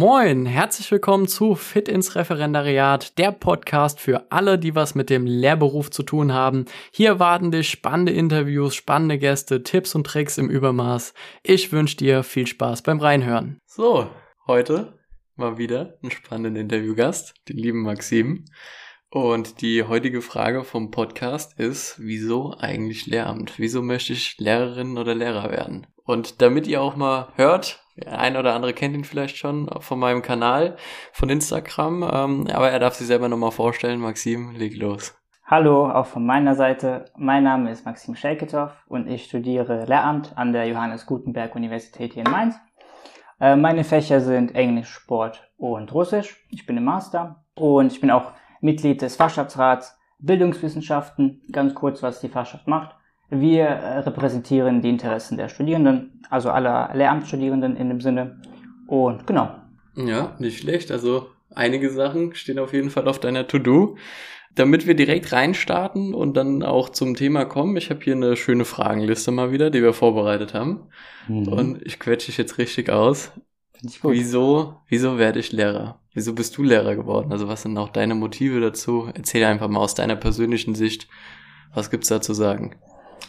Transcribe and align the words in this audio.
Moin, 0.00 0.46
herzlich 0.46 0.90
willkommen 0.90 1.28
zu 1.28 1.54
Fit 1.54 1.86
ins 1.86 2.16
Referendariat, 2.16 3.18
der 3.18 3.32
Podcast 3.32 4.00
für 4.00 4.32
alle, 4.32 4.58
die 4.58 4.74
was 4.74 4.94
mit 4.94 5.10
dem 5.10 5.26
Lehrberuf 5.26 5.90
zu 5.90 6.02
tun 6.02 6.32
haben. 6.32 6.64
Hier 6.90 7.18
warten 7.18 7.50
dich 7.50 7.68
spannende 7.68 8.12
Interviews, 8.12 8.74
spannende 8.74 9.18
Gäste, 9.18 9.62
Tipps 9.62 9.94
und 9.94 10.06
Tricks 10.06 10.38
im 10.38 10.48
Übermaß. 10.48 11.12
Ich 11.42 11.70
wünsche 11.70 11.98
dir 11.98 12.22
viel 12.22 12.46
Spaß 12.46 12.80
beim 12.80 12.98
Reinhören. 12.98 13.58
So, 13.66 14.08
heute 14.46 14.98
mal 15.36 15.58
wieder 15.58 15.98
einen 16.02 16.12
spannenden 16.12 16.56
Interviewgast, 16.56 17.34
den 17.50 17.58
lieben 17.58 17.82
Maxim. 17.82 18.46
Und 19.10 19.60
die 19.60 19.82
heutige 19.82 20.22
Frage 20.22 20.64
vom 20.64 20.90
Podcast 20.90 21.60
ist, 21.60 21.96
wieso 21.98 22.54
eigentlich 22.56 23.04
Lehramt? 23.04 23.58
Wieso 23.58 23.82
möchte 23.82 24.14
ich 24.14 24.38
Lehrerin 24.38 24.96
oder 24.96 25.14
Lehrer 25.14 25.50
werden? 25.50 25.86
Und 26.04 26.40
damit 26.40 26.66
ihr 26.66 26.80
auch 26.80 26.96
mal 26.96 27.28
hört, 27.36 27.84
ein 28.06 28.36
oder 28.36 28.54
andere 28.54 28.72
kennt 28.72 28.94
ihn 28.94 29.04
vielleicht 29.04 29.36
schon 29.36 29.68
von 29.80 29.98
meinem 29.98 30.22
Kanal 30.22 30.76
von 31.12 31.28
Instagram, 31.28 32.02
ähm, 32.02 32.46
aber 32.52 32.70
er 32.70 32.78
darf 32.78 32.94
sich 32.94 33.06
selber 33.06 33.28
nochmal 33.28 33.50
vorstellen. 33.50 34.00
Maxim, 34.00 34.52
leg 34.56 34.76
los. 34.76 35.16
Hallo, 35.46 35.90
auch 35.90 36.06
von 36.06 36.24
meiner 36.24 36.54
Seite. 36.54 37.06
Mein 37.16 37.42
Name 37.42 37.72
ist 37.72 37.84
Maxim 37.84 38.14
Schelketow 38.14 38.70
und 38.86 39.08
ich 39.08 39.24
studiere 39.24 39.84
Lehramt 39.84 40.36
an 40.36 40.52
der 40.52 40.66
Johannes 40.66 41.06
Gutenberg 41.06 41.56
Universität 41.56 42.12
hier 42.14 42.24
in 42.24 42.30
Mainz. 42.30 42.54
Äh, 43.40 43.56
meine 43.56 43.82
Fächer 43.82 44.20
sind 44.20 44.54
Englisch, 44.54 44.90
Sport 44.90 45.50
und 45.56 45.92
Russisch. 45.92 46.46
Ich 46.50 46.66
bin 46.66 46.76
im 46.76 46.84
Master 46.84 47.44
und 47.54 47.90
ich 47.90 48.00
bin 48.00 48.10
auch 48.12 48.32
Mitglied 48.60 49.02
des 49.02 49.16
Fachschaftsrats 49.16 49.98
Bildungswissenschaften. 50.20 51.42
Ganz 51.50 51.74
kurz, 51.74 52.02
was 52.02 52.20
die 52.20 52.28
Fachschaft 52.28 52.68
macht. 52.68 52.94
Wir 53.30 53.64
äh, 53.64 53.98
repräsentieren 54.00 54.82
die 54.82 54.90
Interessen 54.90 55.36
der 55.36 55.48
Studierenden, 55.48 56.22
also 56.30 56.50
aller 56.50 56.90
Lehramtsstudierenden 56.94 57.76
in 57.76 57.88
dem 57.88 58.00
Sinne. 58.00 58.40
Und 58.86 59.26
genau. 59.26 59.54
Ja, 59.94 60.34
nicht 60.38 60.58
schlecht. 60.58 60.90
Also 60.90 61.28
einige 61.54 61.90
Sachen 61.90 62.34
stehen 62.34 62.58
auf 62.58 62.72
jeden 62.72 62.90
Fall 62.90 63.08
auf 63.08 63.20
deiner 63.20 63.46
To-Do. 63.46 63.96
Damit 64.56 64.86
wir 64.88 64.94
direkt 64.94 65.32
reinstarten 65.32 66.12
und 66.12 66.36
dann 66.36 66.64
auch 66.64 66.88
zum 66.88 67.14
Thema 67.14 67.44
kommen, 67.44 67.76
ich 67.76 67.88
habe 67.88 68.00
hier 68.02 68.16
eine 68.16 68.34
schöne 68.36 68.64
Fragenliste 68.64 69.30
mal 69.30 69.52
wieder, 69.52 69.70
die 69.70 69.80
wir 69.80 69.92
vorbereitet 69.92 70.54
haben. 70.54 70.88
Mhm. 71.28 71.48
Und 71.48 71.86
ich 71.86 72.00
quetsche 72.00 72.26
dich 72.26 72.36
jetzt 72.36 72.58
richtig 72.58 72.90
aus. 72.90 73.30
Wieso, 74.02 74.74
wieso 74.88 75.18
werde 75.18 75.38
ich 75.38 75.52
Lehrer? 75.52 76.00
Wieso 76.12 76.34
bist 76.34 76.56
du 76.58 76.64
Lehrer 76.64 76.96
geworden? 76.96 77.30
Also 77.30 77.46
was 77.46 77.62
sind 77.62 77.78
auch 77.78 77.88
deine 77.88 78.16
Motive 78.16 78.60
dazu? 78.60 79.08
Erzähl 79.14 79.44
einfach 79.44 79.68
mal 79.68 79.80
aus 79.80 79.94
deiner 79.94 80.16
persönlichen 80.16 80.74
Sicht. 80.74 81.06
Was 81.72 81.90
gibt's 81.90 82.08
da 82.08 82.20
zu 82.20 82.34
sagen? 82.34 82.76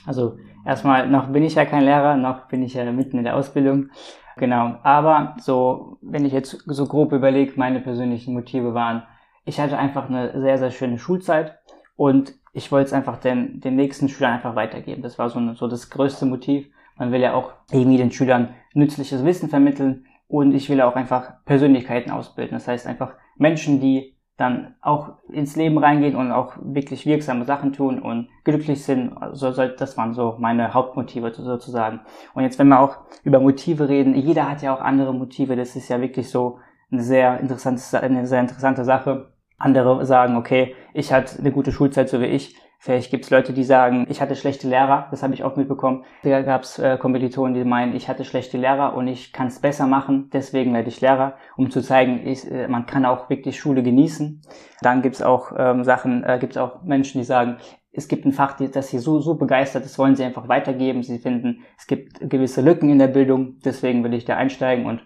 Also 0.06 0.38
erstmal, 0.66 1.08
noch 1.08 1.28
bin 1.28 1.44
ich 1.44 1.56
ja 1.56 1.66
kein 1.66 1.84
Lehrer, 1.84 2.16
noch 2.16 2.48
bin 2.48 2.64
ich 2.64 2.74
ja 2.74 2.90
mitten 2.92 3.18
in 3.18 3.24
der 3.24 3.36
Ausbildung. 3.36 3.90
Genau. 4.38 4.76
Aber 4.84 5.36
so, 5.40 5.98
wenn 6.02 6.26
ich 6.26 6.34
jetzt 6.34 6.64
so 6.66 6.88
grob 6.88 7.12
überlege, 7.12 7.54
meine 7.56 7.80
persönlichen 7.80 8.34
Motive 8.34 8.74
waren, 8.74 9.04
ich 9.46 9.60
hatte 9.60 9.78
einfach 9.78 10.10
eine 10.10 10.40
sehr, 10.40 10.58
sehr 10.58 10.72
schöne 10.72 10.98
Schulzeit 10.98 11.60
und 11.96 12.34
ich 12.54 12.72
wollte 12.72 12.88
es 12.88 12.94
einfach 12.94 13.18
den, 13.18 13.60
den 13.60 13.76
nächsten 13.76 14.10
Schülern 14.10 14.34
einfach 14.34 14.56
weitergeben. 14.56 15.02
Das 15.02 15.18
war 15.18 15.30
so, 15.30 15.54
so 15.54 15.68
das 15.68 15.90
größte 15.90 16.26
Motiv. 16.26 16.68
Man 16.98 17.12
will 17.12 17.22
ja 17.22 17.34
auch 17.34 17.54
irgendwie 17.72 17.98
den 17.98 18.12
Schülern 18.12 18.50
nützliches 18.74 19.24
Wissen 19.26 19.50
vermitteln 19.50 20.06
und 20.28 20.54
ich 20.54 20.70
will 20.70 20.82
auch 20.82 20.96
einfach 20.96 21.44
Persönlichkeiten 21.46 22.12
ausbilden. 22.12 22.54
Das 22.54 22.68
heißt 22.68 22.88
einfach 22.88 23.14
Menschen, 23.38 23.80
die 23.80 24.11
dann 24.42 24.76
auch 24.82 25.14
ins 25.30 25.56
Leben 25.56 25.78
reingehen 25.78 26.16
und 26.16 26.32
auch 26.32 26.54
wirklich 26.62 27.06
wirksame 27.06 27.46
Sachen 27.46 27.74
tun 27.74 28.00
und 28.00 28.28
glücklich 28.44 28.84
sind. 28.84 29.16
Also 29.16 29.52
das 29.52 29.98
waren 29.98 30.14
so 30.14 30.36
meine 30.40 30.74
Hauptmotive 30.74 31.32
sozusagen. 31.34 32.02
Und 32.34 32.44
jetzt, 32.44 32.58
wenn 32.58 32.68
wir 32.68 32.80
auch 32.80 32.98
über 33.24 33.40
Motive 33.40 33.88
reden, 33.88 34.16
jeder 34.16 34.50
hat 34.50 34.62
ja 34.62 34.76
auch 34.76 34.82
andere 34.82 35.14
Motive. 35.14 35.56
Das 35.56 35.76
ist 35.76 35.90
ja 35.90 36.02
wirklich 36.02 36.30
so 36.30 36.58
eine 36.92 37.04
sehr 37.04 37.40
interessante, 37.40 38.02
eine 38.02 38.26
sehr 38.26 38.42
interessante 38.42 38.84
Sache. 38.84 39.32
Andere 39.58 40.06
sagen, 40.06 40.36
okay, 40.36 40.76
ich 40.94 41.14
hatte 41.14 41.40
eine 41.40 41.52
gute 41.52 41.72
Schulzeit, 41.72 42.10
so 42.10 42.20
wie 42.20 42.26
ich. 42.26 42.56
Vielleicht 42.84 43.12
gibt 43.12 43.26
es 43.26 43.30
Leute, 43.30 43.54
die 43.54 43.64
sagen, 43.64 44.08
ich 44.10 44.22
hatte 44.22 44.36
schlechte 44.36 44.68
Lehrer, 44.68 45.08
das 45.12 45.22
habe 45.22 45.36
ich 45.36 45.44
auch 45.44 45.56
mitbekommen. 45.56 46.04
Da 46.24 46.42
gab 46.42 46.64
es 46.64 46.80
äh, 46.80 46.98
Kommilitonen, 46.98 47.54
die 47.54 47.64
meinen, 47.64 47.96
ich 47.96 48.10
hatte 48.10 48.26
schlechte 48.26 48.58
Lehrer 48.58 48.96
und 48.96 49.08
ich 49.08 49.32
kann 49.32 49.46
es 49.46 49.60
besser 49.60 49.86
machen, 49.86 50.32
deswegen 50.34 50.74
werde 50.74 50.90
ich 50.90 51.00
Lehrer, 51.00 51.36
um 51.56 51.70
zu 51.70 51.82
zeigen, 51.84 52.26
ich, 52.26 52.50
äh, 52.50 52.68
man 52.68 52.88
kann 52.88 53.06
auch 53.06 53.30
wirklich 53.30 53.60
Schule 53.60 53.84
genießen. 53.84 54.42
Dann 54.82 55.04
gibt 55.04 55.14
es 55.14 55.22
auch 55.22 55.52
ähm, 55.56 55.84
Sachen, 55.84 56.24
äh, 56.24 56.40
gibt 56.40 56.54
es 56.54 56.58
auch 56.58 56.82
Menschen, 56.82 57.20
die 57.20 57.24
sagen, 57.24 57.58
es 57.92 58.08
gibt 58.08 58.26
ein 58.26 58.32
Fach, 58.32 58.58
das 58.58 58.88
sie 58.88 58.98
so, 58.98 59.20
so 59.20 59.36
begeistert, 59.36 59.86
das 59.86 60.00
wollen 60.00 60.16
sie 60.16 60.24
einfach 60.24 60.48
weitergeben. 60.48 61.04
Sie 61.04 61.20
finden, 61.20 61.62
es 61.78 61.86
gibt 61.86 62.20
gewisse 62.28 62.62
Lücken 62.62 62.90
in 62.90 62.98
der 62.98 63.10
Bildung, 63.10 63.60
deswegen 63.64 64.04
will 64.04 64.16
ich 64.16 64.26
da 64.26 64.38
einsteigen 64.38 64.88
und 64.88 65.02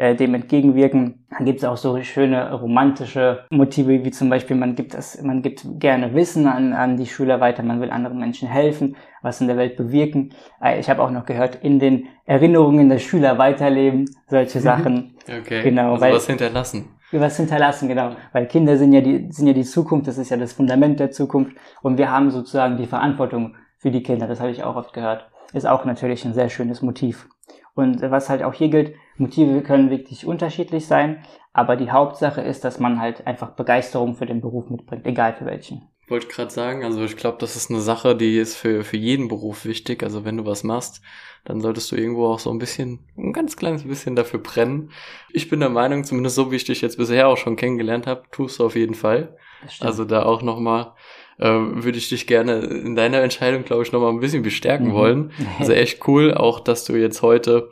äh, 0.00 0.16
dem 0.16 0.32
entgegenwirken. 0.32 1.26
Dann 1.28 1.44
gibt 1.44 1.58
es 1.58 1.64
auch 1.64 1.76
so 1.76 2.02
schöne 2.02 2.54
romantische 2.54 3.44
Motive, 3.50 4.02
wie 4.02 4.10
zum 4.10 4.30
Beispiel, 4.30 4.56
man 4.56 4.74
gibt 4.74 4.94
das, 4.94 5.20
man 5.20 5.42
gibt 5.42 5.62
gerne 5.78 6.14
Wissen 6.14 6.46
an, 6.46 6.72
an 6.72 6.96
die 6.96 7.04
Schüler 7.04 7.38
weiter, 7.40 7.62
man 7.62 7.82
will 7.82 7.90
anderen 7.90 8.18
Menschen 8.18 8.48
helfen, 8.48 8.96
was 9.20 9.42
in 9.42 9.46
der 9.46 9.58
Welt 9.58 9.76
bewirken. 9.76 10.32
Äh, 10.62 10.80
ich 10.80 10.88
habe 10.88 11.02
auch 11.02 11.10
noch 11.10 11.26
gehört, 11.26 11.56
in 11.56 11.78
den 11.78 12.08
Erinnerungen 12.24 12.88
der 12.88 12.98
Schüler 12.98 13.36
weiterleben, 13.36 14.06
solche 14.26 14.58
mhm. 14.58 14.62
Sachen. 14.62 15.14
Okay. 15.30 15.62
Genau. 15.62 15.92
Also 15.92 16.00
weil, 16.00 16.14
was 16.14 16.26
hinterlassen. 16.26 16.88
Was 17.12 17.36
hinterlassen, 17.36 17.86
genau. 17.86 18.16
Weil 18.32 18.46
Kinder 18.46 18.76
sind 18.76 18.92
ja 18.92 19.00
die, 19.00 19.30
sind 19.30 19.46
ja 19.46 19.52
die 19.52 19.62
Zukunft, 19.62 20.08
das 20.08 20.18
ist 20.18 20.30
ja 20.30 20.36
das 20.36 20.54
Fundament 20.54 20.98
der 20.98 21.12
Zukunft. 21.12 21.56
Und 21.82 21.98
wir 21.98 22.10
haben 22.10 22.30
sozusagen 22.30 22.78
die 22.78 22.86
Verantwortung 22.86 23.54
für 23.76 23.92
die 23.92 24.02
Kinder, 24.02 24.26
das 24.26 24.40
habe 24.40 24.50
ich 24.50 24.64
auch 24.64 24.74
oft 24.74 24.92
gehört. 24.92 25.30
Ist 25.52 25.68
auch 25.68 25.84
natürlich 25.84 26.24
ein 26.24 26.34
sehr 26.34 26.48
schönes 26.48 26.82
Motiv. 26.82 27.28
Und 27.74 28.02
was 28.02 28.28
halt 28.28 28.42
auch 28.42 28.54
hier 28.54 28.70
gilt, 28.70 28.94
Motive 29.20 29.62
können 29.62 29.90
wirklich 29.90 30.26
unterschiedlich 30.26 30.86
sein, 30.86 31.22
aber 31.52 31.76
die 31.76 31.90
Hauptsache 31.90 32.40
ist, 32.40 32.64
dass 32.64 32.80
man 32.80 33.00
halt 33.00 33.26
einfach 33.26 33.50
Begeisterung 33.50 34.14
für 34.14 34.26
den 34.26 34.40
Beruf 34.40 34.70
mitbringt, 34.70 35.06
egal 35.06 35.34
für 35.34 35.46
welchen. 35.46 35.82
Wollte 36.08 36.26
ich 36.26 36.32
gerade 36.32 36.50
sagen, 36.50 36.82
also 36.84 37.04
ich 37.04 37.16
glaube, 37.16 37.38
das 37.38 37.54
ist 37.54 37.70
eine 37.70 37.80
Sache, 37.80 38.16
die 38.16 38.36
ist 38.36 38.56
für, 38.56 38.82
für 38.82 38.96
jeden 38.96 39.28
Beruf 39.28 39.64
wichtig. 39.64 40.02
Also 40.02 40.24
wenn 40.24 40.38
du 40.38 40.44
was 40.44 40.64
machst, 40.64 41.02
dann 41.44 41.60
solltest 41.60 41.92
du 41.92 41.96
irgendwo 41.96 42.26
auch 42.26 42.40
so 42.40 42.50
ein 42.50 42.58
bisschen, 42.58 42.98
ein 43.16 43.32
ganz 43.32 43.56
kleines 43.56 43.84
bisschen 43.84 44.16
dafür 44.16 44.40
brennen. 44.40 44.90
Ich 45.32 45.48
bin 45.48 45.60
der 45.60 45.68
Meinung, 45.68 46.02
zumindest 46.02 46.34
so 46.34 46.50
wie 46.50 46.56
ich 46.56 46.64
dich 46.64 46.80
jetzt 46.80 46.98
bisher 46.98 47.28
auch 47.28 47.36
schon 47.36 47.54
kennengelernt 47.54 48.08
habe, 48.08 48.24
tust 48.32 48.58
du 48.58 48.66
auf 48.66 48.74
jeden 48.74 48.94
Fall. 48.94 49.36
Also 49.78 50.04
da 50.04 50.24
auch 50.24 50.42
nochmal 50.42 50.94
äh, 51.38 51.46
würde 51.48 51.98
ich 51.98 52.08
dich 52.08 52.26
gerne 52.26 52.58
in 52.60 52.96
deiner 52.96 53.22
Entscheidung, 53.22 53.64
glaube 53.64 53.82
ich, 53.82 53.92
nochmal 53.92 54.10
ein 54.10 54.20
bisschen 54.20 54.42
bestärken 54.42 54.88
mhm. 54.88 54.94
wollen. 54.94 55.32
Also 55.58 55.72
echt 55.72 56.06
cool, 56.08 56.34
auch 56.34 56.60
dass 56.60 56.84
du 56.84 56.96
jetzt 56.96 57.22
heute 57.22 57.70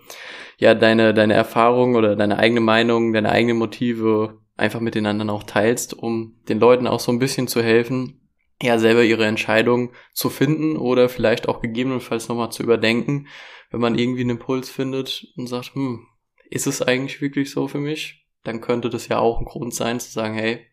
ja 0.59 0.75
deine, 0.75 1.15
deine 1.15 1.35
Erfahrungen 1.35 1.97
oder 1.97 2.17
deine 2.17 2.39
eigene 2.39 2.61
Meinung, 2.61 3.13
deine 3.13 3.31
eigenen 3.31 3.57
Motive 3.57 4.41
einfach 4.57 4.81
mit 4.81 4.95
den 4.95 5.07
anderen 5.07 5.31
auch 5.31 5.45
teilst, 5.45 5.95
um 5.95 6.37
den 6.49 6.59
Leuten 6.59 6.87
auch 6.87 7.01
so 7.01 7.13
ein 7.13 7.21
bisschen 7.21 7.47
zu 7.47 7.63
helfen, 7.63 8.21
ja 8.61 8.79
selber 8.79 9.05
ihre 9.05 9.25
Entscheidung 9.25 9.93
zu 10.13 10.31
finden 10.31 10.77
oder 10.77 11.09
vielleicht 11.09 11.49
auch 11.49 11.63
gegebenenfalls 11.63 12.29
nochmal 12.29 12.51
zu 12.51 12.65
überdenken, 12.65 13.29
wenn 13.71 13.81
man 13.81 13.97
irgendwie 13.97 14.23
einen 14.23 14.31
Impuls 14.31 14.69
findet 14.69 15.29
und 15.37 15.47
sagt, 15.47 15.75
hm, 15.75 16.07
ist 16.51 16.67
es 16.67 16.83
eigentlich 16.83 17.21
wirklich 17.21 17.53
so 17.53 17.69
für 17.69 17.79
mich? 17.79 18.27
Dann 18.43 18.61
könnte 18.61 18.91
das 18.91 19.07
ja 19.07 19.19
auch 19.19 19.39
ein 19.39 19.45
Grund 19.45 19.75
sein 19.75 20.01
zu 20.01 20.11
sagen, 20.11 20.35
hey, 20.35 20.67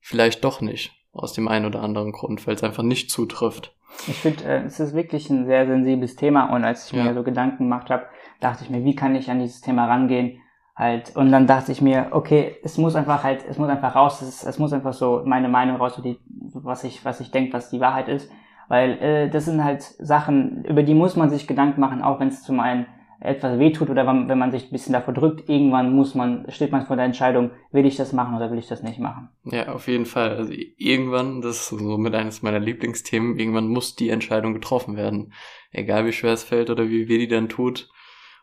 vielleicht 0.00 0.42
doch 0.42 0.60
nicht. 0.60 0.92
Aus 1.12 1.34
dem 1.34 1.48
einen 1.48 1.66
oder 1.66 1.82
anderen 1.82 2.12
Grund, 2.12 2.46
weil 2.46 2.54
es 2.54 2.64
einfach 2.64 2.82
nicht 2.82 3.10
zutrifft. 3.10 3.76
Ich 4.08 4.16
finde, 4.16 4.44
äh, 4.44 4.62
es 4.64 4.80
ist 4.80 4.94
wirklich 4.94 5.28
ein 5.28 5.44
sehr 5.44 5.66
sensibles 5.66 6.16
Thema 6.16 6.54
und 6.54 6.64
als 6.64 6.86
ich 6.86 6.96
ja. 6.96 7.04
mir 7.04 7.12
so 7.14 7.22
Gedanken 7.22 7.64
gemacht 7.64 7.90
habe, 7.90 8.06
dachte 8.42 8.64
ich 8.64 8.70
mir, 8.70 8.84
wie 8.84 8.96
kann 8.96 9.14
ich 9.14 9.30
an 9.30 9.40
dieses 9.40 9.60
Thema 9.60 9.86
rangehen? 9.86 10.38
Halt, 10.74 11.14
und 11.16 11.30
dann 11.30 11.46
dachte 11.46 11.70
ich 11.70 11.82
mir, 11.82 12.08
okay, 12.12 12.56
es 12.62 12.78
muss 12.78 12.96
einfach 12.96 13.24
halt, 13.24 13.44
es 13.48 13.58
muss 13.58 13.68
einfach 13.68 13.94
raus, 13.94 14.22
es, 14.22 14.42
es 14.42 14.58
muss 14.58 14.72
einfach 14.72 14.94
so 14.94 15.22
meine 15.24 15.48
Meinung 15.48 15.76
raus, 15.76 16.00
die, 16.02 16.18
was 16.26 16.84
ich, 16.84 17.04
was 17.04 17.20
ich 17.20 17.30
denke, 17.30 17.52
was 17.52 17.70
die 17.70 17.80
Wahrheit 17.80 18.08
ist. 18.08 18.30
Weil 18.68 18.92
äh, 19.02 19.28
das 19.28 19.44
sind 19.44 19.62
halt 19.62 19.82
Sachen, 19.82 20.64
über 20.64 20.82
die 20.82 20.94
muss 20.94 21.14
man 21.14 21.28
sich 21.28 21.46
Gedanken 21.46 21.80
machen, 21.80 22.02
auch 22.02 22.20
wenn 22.20 22.28
es 22.28 22.42
zum 22.42 22.58
einen 22.58 22.86
etwas 23.20 23.58
wehtut 23.58 23.88
oder 23.88 24.06
wenn 24.06 24.38
man 24.38 24.50
sich 24.50 24.64
ein 24.64 24.72
bisschen 24.72 24.94
davor 24.94 25.14
drückt, 25.14 25.48
irgendwann 25.48 25.94
muss 25.94 26.14
man, 26.14 26.44
steht 26.48 26.72
man 26.72 26.86
vor 26.86 26.96
der 26.96 27.04
Entscheidung, 27.04 27.52
will 27.70 27.86
ich 27.86 27.96
das 27.96 28.12
machen 28.12 28.34
oder 28.34 28.50
will 28.50 28.58
ich 28.58 28.66
das 28.66 28.82
nicht 28.82 28.98
machen. 28.98 29.28
Ja, 29.44 29.68
auf 29.72 29.86
jeden 29.86 30.06
Fall. 30.06 30.36
Also 30.36 30.52
irgendwann, 30.76 31.40
das 31.40 31.56
ist 31.56 31.68
so 31.68 31.98
mit 31.98 32.14
eines 32.14 32.42
meiner 32.42 32.58
Lieblingsthemen, 32.58 33.38
irgendwann 33.38 33.68
muss 33.68 33.94
die 33.94 34.10
Entscheidung 34.10 34.54
getroffen 34.54 34.96
werden. 34.96 35.32
Egal 35.70 36.04
wie 36.06 36.12
schwer 36.12 36.32
es 36.32 36.42
fällt 36.42 36.68
oder 36.70 36.88
wie 36.88 37.08
weh 37.08 37.18
die 37.18 37.28
dann 37.28 37.48
tut. 37.48 37.90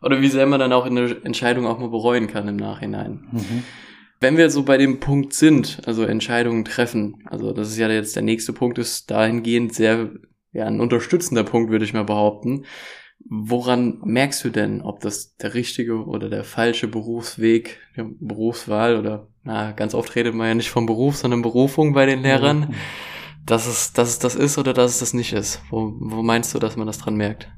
Oder 0.02 0.22
wie 0.22 0.30
sehr 0.30 0.46
man 0.46 0.60
dann 0.60 0.74
auch 0.74 0.86
in 0.86 0.96
der 0.96 1.26
Entscheidung 1.26 1.66
auch 1.68 1.80
mal 1.80 1.90
bereuen 1.90 2.28
kann 2.28 2.48
im 2.48 2.56
Nachhinein. 2.56 3.28
Mhm. 3.32 3.64
Wenn 4.22 4.38
wir 4.38 4.50
so 4.50 4.64
bei 4.64 4.78
dem 4.78 5.00
Punkt 5.00 5.34
sind, 5.34 5.82
also 5.86 6.04
Entscheidungen 6.04 6.66
treffen, 6.66 7.24
also 7.26 7.54
das 7.54 7.70
ist 7.70 7.78
ja 7.78 7.90
jetzt 7.90 8.16
der 8.16 8.24
nächste 8.24 8.52
Punkt, 8.52 8.78
ist 8.78 9.10
dahingehend 9.10 9.74
sehr, 9.74 10.10
ja, 10.52 10.66
ein 10.66 10.82
unterstützender 10.82 11.44
Punkt, 11.44 11.72
würde 11.72 11.86
ich 11.86 11.94
mal 11.94 12.04
behaupten. 12.04 12.66
Woran 13.30 14.00
merkst 14.04 14.44
du 14.44 14.50
denn, 14.50 14.82
ob 14.82 15.02
das 15.02 15.36
der 15.38 15.54
richtige 15.54 16.06
oder 16.06 16.30
der 16.30 16.44
falsche 16.44 16.88
Berufsweg, 16.88 17.80
Berufswahl 17.96 18.98
oder, 18.98 19.28
na, 19.44 19.72
ganz 19.72 19.94
oft 19.94 20.16
redet 20.16 20.34
man 20.34 20.48
ja 20.48 20.56
nicht 20.56 20.70
vom 20.70 20.86
Beruf, 20.86 21.18
sondern 21.18 21.42
Berufung 21.42 21.94
bei 21.94 22.06
den 22.06 22.22
Lehrern, 22.22 22.60
mhm. 22.60 22.76
dass 23.46 23.68
es, 23.68 23.94
dass 23.94 24.10
es 24.10 24.20
das 24.20 24.36
ist 24.36 24.58
oder 24.58 24.74
dass 24.74 24.94
es 24.94 25.00
das 25.00 25.14
nicht 25.14 25.34
ist? 25.34 25.62
Wo, 25.70 25.94
wo 26.00 26.24
meinst 26.24 26.54
du, 26.54 26.60
dass 26.60 26.78
man 26.78 26.88
das 26.88 26.98
dran 26.98 27.16
merkt? 27.16 27.50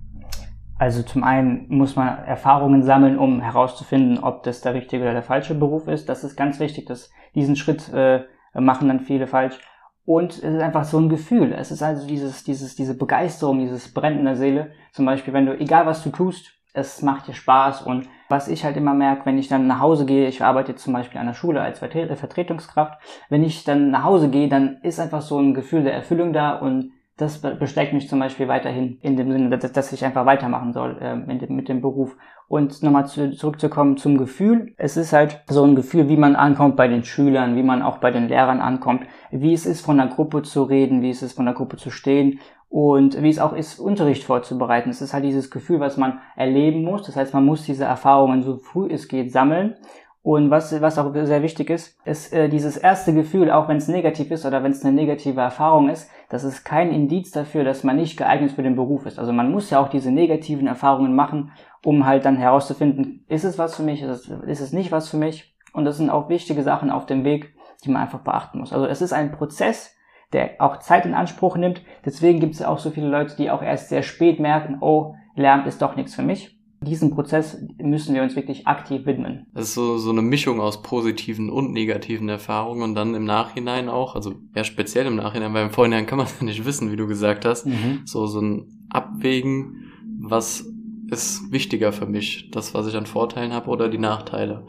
Also 0.81 1.03
zum 1.03 1.23
einen 1.23 1.67
muss 1.69 1.95
man 1.95 2.25
Erfahrungen 2.25 2.81
sammeln, 2.81 3.19
um 3.19 3.39
herauszufinden, 3.39 4.17
ob 4.17 4.41
das 4.41 4.61
der 4.61 4.73
richtige 4.73 5.03
oder 5.03 5.13
der 5.13 5.21
falsche 5.21 5.53
Beruf 5.53 5.87
ist. 5.87 6.09
Das 6.09 6.23
ist 6.23 6.35
ganz 6.35 6.59
wichtig, 6.59 6.87
dass 6.87 7.11
diesen 7.35 7.55
Schritt 7.55 7.93
äh, 7.93 8.21
machen 8.55 8.87
dann 8.87 8.99
viele 8.99 9.27
falsch. 9.27 9.59
Und 10.05 10.31
es 10.31 10.55
ist 10.55 10.59
einfach 10.59 10.83
so 10.83 10.97
ein 10.97 11.07
Gefühl. 11.07 11.53
Es 11.53 11.69
ist 11.69 11.83
also 11.83 12.07
dieses, 12.07 12.43
dieses, 12.45 12.75
diese 12.75 12.97
Begeisterung, 12.97 13.59
dieses 13.59 13.93
Brennen 13.93 14.25
der 14.25 14.35
Seele. 14.35 14.71
Zum 14.91 15.05
Beispiel, 15.05 15.35
wenn 15.35 15.45
du, 15.45 15.55
egal 15.55 15.85
was 15.85 16.01
du 16.01 16.09
tust, 16.09 16.51
es 16.73 17.03
macht 17.03 17.27
dir 17.27 17.35
Spaß. 17.35 17.83
Und 17.83 18.09
was 18.27 18.47
ich 18.47 18.65
halt 18.65 18.75
immer 18.75 18.95
merke, 18.95 19.27
wenn 19.27 19.37
ich 19.37 19.49
dann 19.49 19.67
nach 19.67 19.81
Hause 19.81 20.07
gehe, 20.07 20.27
ich 20.27 20.43
arbeite 20.43 20.71
jetzt 20.71 20.83
zum 20.83 20.93
Beispiel 20.93 21.21
an 21.21 21.27
der 21.27 21.35
Schule 21.35 21.61
als 21.61 21.77
Vertretungskraft, 21.77 22.99
wenn 23.29 23.43
ich 23.43 23.63
dann 23.63 23.91
nach 23.91 24.03
Hause 24.03 24.31
gehe, 24.31 24.49
dann 24.49 24.79
ist 24.81 24.99
einfach 24.99 25.21
so 25.21 25.37
ein 25.37 25.53
Gefühl 25.53 25.83
der 25.83 25.93
Erfüllung 25.93 26.33
da 26.33 26.55
und 26.55 26.91
das 27.21 27.39
bestärkt 27.39 27.93
mich 27.93 28.09
zum 28.09 28.19
Beispiel 28.19 28.47
weiterhin 28.47 28.97
in 29.01 29.15
dem 29.15 29.31
Sinne, 29.31 29.57
dass, 29.57 29.71
dass 29.71 29.93
ich 29.93 30.03
einfach 30.03 30.25
weitermachen 30.25 30.73
soll 30.73 30.97
äh, 30.99 31.15
mit, 31.15 31.41
dem, 31.41 31.55
mit 31.55 31.69
dem 31.69 31.81
Beruf. 31.81 32.17
Und 32.47 32.83
nochmal 32.83 33.05
zu, 33.05 33.31
zurückzukommen 33.31 33.95
zum 33.95 34.17
Gefühl. 34.17 34.73
Es 34.77 34.97
ist 34.97 35.13
halt 35.13 35.41
so 35.47 35.63
ein 35.63 35.75
Gefühl, 35.75 36.09
wie 36.09 36.17
man 36.17 36.35
ankommt 36.35 36.75
bei 36.75 36.87
den 36.87 37.03
Schülern, 37.03 37.55
wie 37.55 37.63
man 37.63 37.81
auch 37.81 37.99
bei 37.99 38.11
den 38.11 38.27
Lehrern 38.27 38.59
ankommt, 38.59 39.03
wie 39.29 39.53
es 39.53 39.65
ist, 39.65 39.85
von 39.85 39.97
der 39.97 40.07
Gruppe 40.07 40.41
zu 40.41 40.63
reden, 40.63 41.01
wie 41.01 41.11
es 41.11 41.21
ist, 41.21 41.33
von 41.33 41.45
der 41.45 41.53
Gruppe 41.53 41.77
zu 41.77 41.91
stehen 41.91 42.39
und 42.67 43.21
wie 43.21 43.29
es 43.29 43.39
auch 43.39 43.53
ist, 43.53 43.79
Unterricht 43.79 44.23
vorzubereiten. 44.23 44.89
Es 44.89 45.01
ist 45.01 45.13
halt 45.13 45.25
dieses 45.25 45.51
Gefühl, 45.51 45.79
was 45.79 45.97
man 45.97 46.19
erleben 46.35 46.83
muss. 46.83 47.03
Das 47.03 47.15
heißt, 47.15 47.33
man 47.33 47.45
muss 47.45 47.65
diese 47.65 47.85
Erfahrungen 47.85 48.41
so 48.41 48.57
früh 48.57 48.87
es 48.91 49.07
geht 49.07 49.31
sammeln 49.31 49.75
und 50.23 50.51
was, 50.51 50.79
was 50.81 50.99
auch 50.99 51.11
sehr 51.13 51.41
wichtig 51.41 51.71
ist, 51.71 51.97
ist 52.05 52.31
äh, 52.31 52.47
dieses 52.47 52.77
erste 52.77 53.11
Gefühl, 53.11 53.49
auch 53.49 53.67
wenn 53.67 53.77
es 53.77 53.87
negativ 53.87 54.29
ist 54.29 54.45
oder 54.45 54.61
wenn 54.61 54.71
es 54.71 54.85
eine 54.85 54.95
negative 54.95 55.41
Erfahrung 55.41 55.89
ist, 55.89 56.11
das 56.29 56.43
ist 56.43 56.63
kein 56.63 56.91
Indiz 56.91 57.31
dafür, 57.31 57.63
dass 57.63 57.83
man 57.83 57.95
nicht 57.95 58.17
geeignet 58.17 58.51
für 58.51 58.61
den 58.61 58.75
Beruf 58.75 59.07
ist. 59.07 59.17
Also 59.17 59.33
man 59.33 59.51
muss 59.51 59.71
ja 59.71 59.79
auch 59.79 59.89
diese 59.89 60.11
negativen 60.11 60.67
Erfahrungen 60.67 61.15
machen, 61.15 61.51
um 61.83 62.05
halt 62.05 62.25
dann 62.25 62.37
herauszufinden, 62.37 63.25
ist 63.29 63.45
es 63.45 63.57
was 63.57 63.75
für 63.75 63.81
mich, 63.81 64.03
ist 64.03 64.09
es, 64.09 64.27
ist 64.27 64.61
es 64.61 64.73
nicht 64.73 64.91
was 64.91 65.09
für 65.09 65.17
mich. 65.17 65.55
Und 65.73 65.85
das 65.85 65.97
sind 65.97 66.11
auch 66.11 66.29
wichtige 66.29 66.61
Sachen 66.61 66.91
auf 66.91 67.07
dem 67.07 67.23
Weg, 67.23 67.55
die 67.83 67.89
man 67.89 68.03
einfach 68.03 68.19
beachten 68.19 68.59
muss. 68.59 68.73
Also 68.73 68.85
es 68.85 69.01
ist 69.01 69.13
ein 69.13 69.31
Prozess, 69.31 69.95
der 70.33 70.51
auch 70.59 70.77
Zeit 70.77 71.07
in 71.07 71.15
Anspruch 71.15 71.57
nimmt. 71.57 71.81
Deswegen 72.05 72.39
gibt 72.39 72.53
es 72.53 72.61
auch 72.61 72.77
so 72.77 72.91
viele 72.91 73.07
Leute, 73.07 73.35
die 73.37 73.49
auch 73.49 73.63
erst 73.63 73.89
sehr 73.89 74.03
spät 74.03 74.39
merken, 74.39 74.77
oh, 74.81 75.15
Lernen 75.33 75.65
ist 75.65 75.81
doch 75.81 75.95
nichts 75.95 76.13
für 76.13 76.21
mich 76.21 76.60
diesem 76.83 77.11
Prozess 77.11 77.57
müssen 77.77 78.15
wir 78.15 78.23
uns 78.23 78.35
wirklich 78.35 78.65
aktiv 78.65 79.05
widmen. 79.05 79.45
Das 79.53 79.65
ist 79.65 79.73
so, 79.75 79.97
so 79.97 80.09
eine 80.09 80.23
Mischung 80.23 80.59
aus 80.59 80.81
positiven 80.81 81.49
und 81.49 81.71
negativen 81.71 82.27
Erfahrungen 82.27 82.81
und 82.81 82.95
dann 82.95 83.13
im 83.13 83.23
Nachhinein 83.23 83.87
auch, 83.87 84.15
also 84.15 84.35
eher 84.55 84.63
speziell 84.63 85.05
im 85.05 85.15
Nachhinein, 85.15 85.53
weil 85.53 85.65
im 85.65 85.71
Vorhinein 85.71 86.07
kann 86.07 86.17
man 86.17 86.25
es 86.25 86.35
ja 86.39 86.45
nicht 86.45 86.65
wissen, 86.65 86.91
wie 86.91 86.95
du 86.95 87.07
gesagt 87.07 87.45
hast, 87.45 87.67
mhm. 87.67 88.01
so, 88.05 88.25
so 88.25 88.41
ein 88.41 88.87
Abwägen, 88.89 89.91
was 90.19 90.65
ist 91.11 91.51
wichtiger 91.51 91.91
für 91.91 92.07
mich, 92.07 92.49
das, 92.51 92.73
was 92.73 92.87
ich 92.87 92.95
an 92.95 93.05
Vorteilen 93.05 93.53
habe 93.53 93.69
oder 93.69 93.87
die 93.87 93.97
Nachteile. 93.97 94.65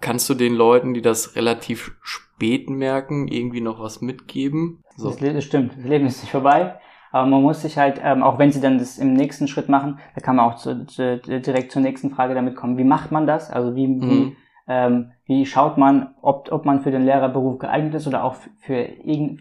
Kannst 0.00 0.28
du 0.28 0.34
den 0.34 0.54
Leuten, 0.54 0.94
die 0.94 1.02
das 1.02 1.34
relativ 1.34 1.92
spät 2.02 2.68
merken, 2.68 3.28
irgendwie 3.28 3.60
noch 3.60 3.80
was 3.80 4.00
mitgeben? 4.00 4.82
So. 4.96 5.10
Das 5.10 5.44
stimmt, 5.44 5.76
das 5.76 5.84
Leben 5.84 6.06
ist 6.06 6.22
nicht 6.22 6.30
vorbei. 6.30 6.76
Aber 7.12 7.26
man 7.26 7.42
muss 7.42 7.62
sich 7.62 7.78
halt, 7.78 8.00
ähm, 8.02 8.22
auch 8.22 8.38
wenn 8.38 8.50
sie 8.50 8.60
dann 8.60 8.78
das 8.78 8.98
im 8.98 9.12
nächsten 9.12 9.46
Schritt 9.46 9.68
machen, 9.68 9.98
da 10.14 10.22
kann 10.22 10.36
man 10.36 10.46
auch 10.46 10.56
zu, 10.56 10.86
zu, 10.86 11.18
direkt 11.18 11.70
zur 11.70 11.82
nächsten 11.82 12.10
Frage 12.10 12.34
damit 12.34 12.56
kommen. 12.56 12.78
Wie 12.78 12.84
macht 12.84 13.12
man 13.12 13.26
das? 13.26 13.50
Also 13.50 13.76
wie, 13.76 13.86
mhm. 13.86 14.02
wie, 14.02 14.36
ähm, 14.66 15.12
wie 15.26 15.44
schaut 15.44 15.76
man, 15.76 16.14
ob, 16.22 16.50
ob 16.50 16.64
man 16.64 16.80
für 16.80 16.90
den 16.90 17.04
Lehrerberuf 17.04 17.58
geeignet 17.58 17.94
ist 17.94 18.06
oder 18.06 18.24
auch 18.24 18.34
für, 18.34 18.88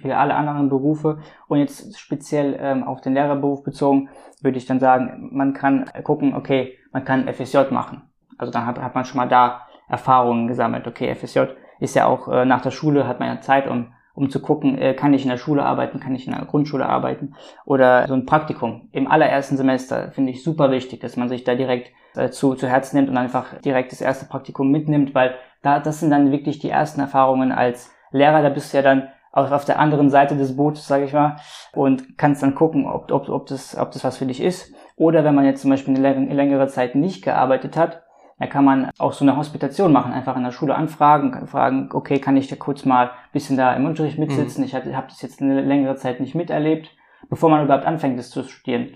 für 0.02 0.18
alle 0.18 0.36
anderen 0.36 0.68
Berufe? 0.68 1.20
Und 1.48 1.60
jetzt 1.60 1.98
speziell 1.98 2.58
ähm, 2.60 2.84
auf 2.84 3.00
den 3.00 3.14
Lehrerberuf 3.14 3.64
bezogen, 3.64 4.10
würde 4.42 4.58
ich 4.58 4.66
dann 4.66 4.80
sagen, 4.80 5.30
man 5.32 5.54
kann 5.54 5.90
gucken, 6.04 6.36
okay, 6.36 6.78
man 6.92 7.06
kann 7.06 7.32
FSJ 7.32 7.72
machen. 7.72 8.02
Also 8.38 8.52
dann 8.52 8.66
hat, 8.66 8.82
hat 8.82 8.96
man 8.96 9.06
schon 9.06 9.18
mal 9.18 9.30
da 9.30 9.62
Erfahrungen 9.88 10.48
gesammelt. 10.48 10.88
Okay, 10.88 11.16
FSJ 11.16 11.42
ist 11.80 11.96
ja 11.96 12.06
auch 12.08 12.28
äh, 12.28 12.44
nach 12.44 12.62
der 12.62 12.72
Schule, 12.72 13.08
hat 13.08 13.20
man 13.20 13.30
ja 13.30 13.42
Zeit, 13.42 13.68
um 13.68 13.94
um 14.14 14.30
zu 14.30 14.42
gucken, 14.42 14.78
äh, 14.78 14.94
kann 14.94 15.14
ich 15.14 15.24
in 15.24 15.30
der 15.30 15.38
Schule 15.38 15.64
arbeiten, 15.64 16.00
kann 16.00 16.16
ich 16.16 16.28
in 16.28 16.34
der 16.34 16.46
Grundschule 16.46 16.86
arbeiten 16.86 17.36
oder 17.66 18.08
so 18.08 18.14
ein 18.14 18.26
Praktikum 18.26 18.90
im 18.92 19.08
allerersten 19.08 19.58
Semester 19.58 20.12
finde 20.12 20.32
ich 20.32 20.44
super 20.44 20.72
wichtig, 20.72 21.00
dass 21.00 21.18
man 21.18 21.30
sich 21.30 21.44
da 21.44 21.56
direkt 21.56 21.92
äh, 22.16 22.30
zu, 22.30 22.56
zu 22.56 22.68
Herzen 22.68 22.98
nimmt 22.98 23.10
und 23.10 23.18
einfach 23.18 23.60
direkt 23.62 23.92
das 23.92 24.02
erste 24.02 24.26
Praktikum 24.26 24.70
mitnimmt, 24.70 25.16
weil 25.16 25.36
da 25.62 25.80
das 25.80 26.00
sind 26.00 26.12
dann 26.12 26.32
wirklich 26.32 26.60
die 26.60 26.70
ersten 26.70 27.02
Erfahrungen 27.02 27.52
als 27.52 27.92
Lehrer, 28.12 28.42
da 28.42 28.50
bist 28.50 28.74
du 28.74 28.78
ja 28.78 28.84
dann 28.84 29.08
auf, 29.32 29.52
auf 29.52 29.66
der 29.66 29.80
anderen 29.80 30.10
Seite 30.10 30.36
des 30.36 30.56
Bootes, 30.56 30.88
sage 30.88 31.06
ich 31.06 31.14
mal, 31.14 31.38
und 31.74 32.18
kannst 32.18 32.44
dann 32.44 32.56
gucken, 32.56 32.86
ob, 32.86 33.12
ob, 33.12 33.30
ob, 33.30 33.46
das, 33.48 33.78
ob 33.78 33.92
das 33.92 34.04
was 34.04 34.18
für 34.18 34.26
dich 34.26 34.42
ist. 34.42 34.74
Oder 34.98 35.24
wenn 35.24 35.36
man 35.36 35.46
jetzt 35.46 35.62
zum 35.62 35.72
Beispiel 35.72 35.96
eine 35.96 36.34
längere 36.34 36.68
Zeit 36.68 36.96
nicht 36.96 37.24
gearbeitet 37.24 37.78
hat, 37.78 38.04
da 38.42 38.48
kann 38.48 38.66
man 38.66 38.90
auch 38.98 39.14
so 39.14 39.24
eine 39.24 39.38
Hospitation 39.38 39.92
machen, 39.92 40.14
einfach 40.14 40.36
in 40.36 40.44
der 40.44 40.52
Schule 40.52 40.74
anfragen, 40.74 41.46
fragen, 41.46 41.90
okay, 41.94 42.18
kann 42.18 42.36
ich 42.38 42.48
da 42.48 42.56
kurz 42.56 42.86
mal 42.86 43.10
ein 43.10 43.32
bisschen 43.34 43.56
da 43.56 43.76
im 43.76 43.86
Unterricht 43.86 44.18
mitsitzen? 44.18 44.62
Mhm. 44.62 44.66
Ich 44.66 44.74
habe 44.74 44.98
hab 44.98 45.10
das 45.10 45.22
jetzt 45.22 45.44
eine 45.44 45.62
längere 45.62 45.96
Zeit 45.96 46.20
nicht 46.20 46.34
miterlebt, 46.34 46.90
bevor 47.30 47.52
man 47.52 47.64
überhaupt 47.64 47.86
anfängt, 47.86 48.18
das 48.18 48.32
zu 48.32 48.42
studieren. 48.42 48.94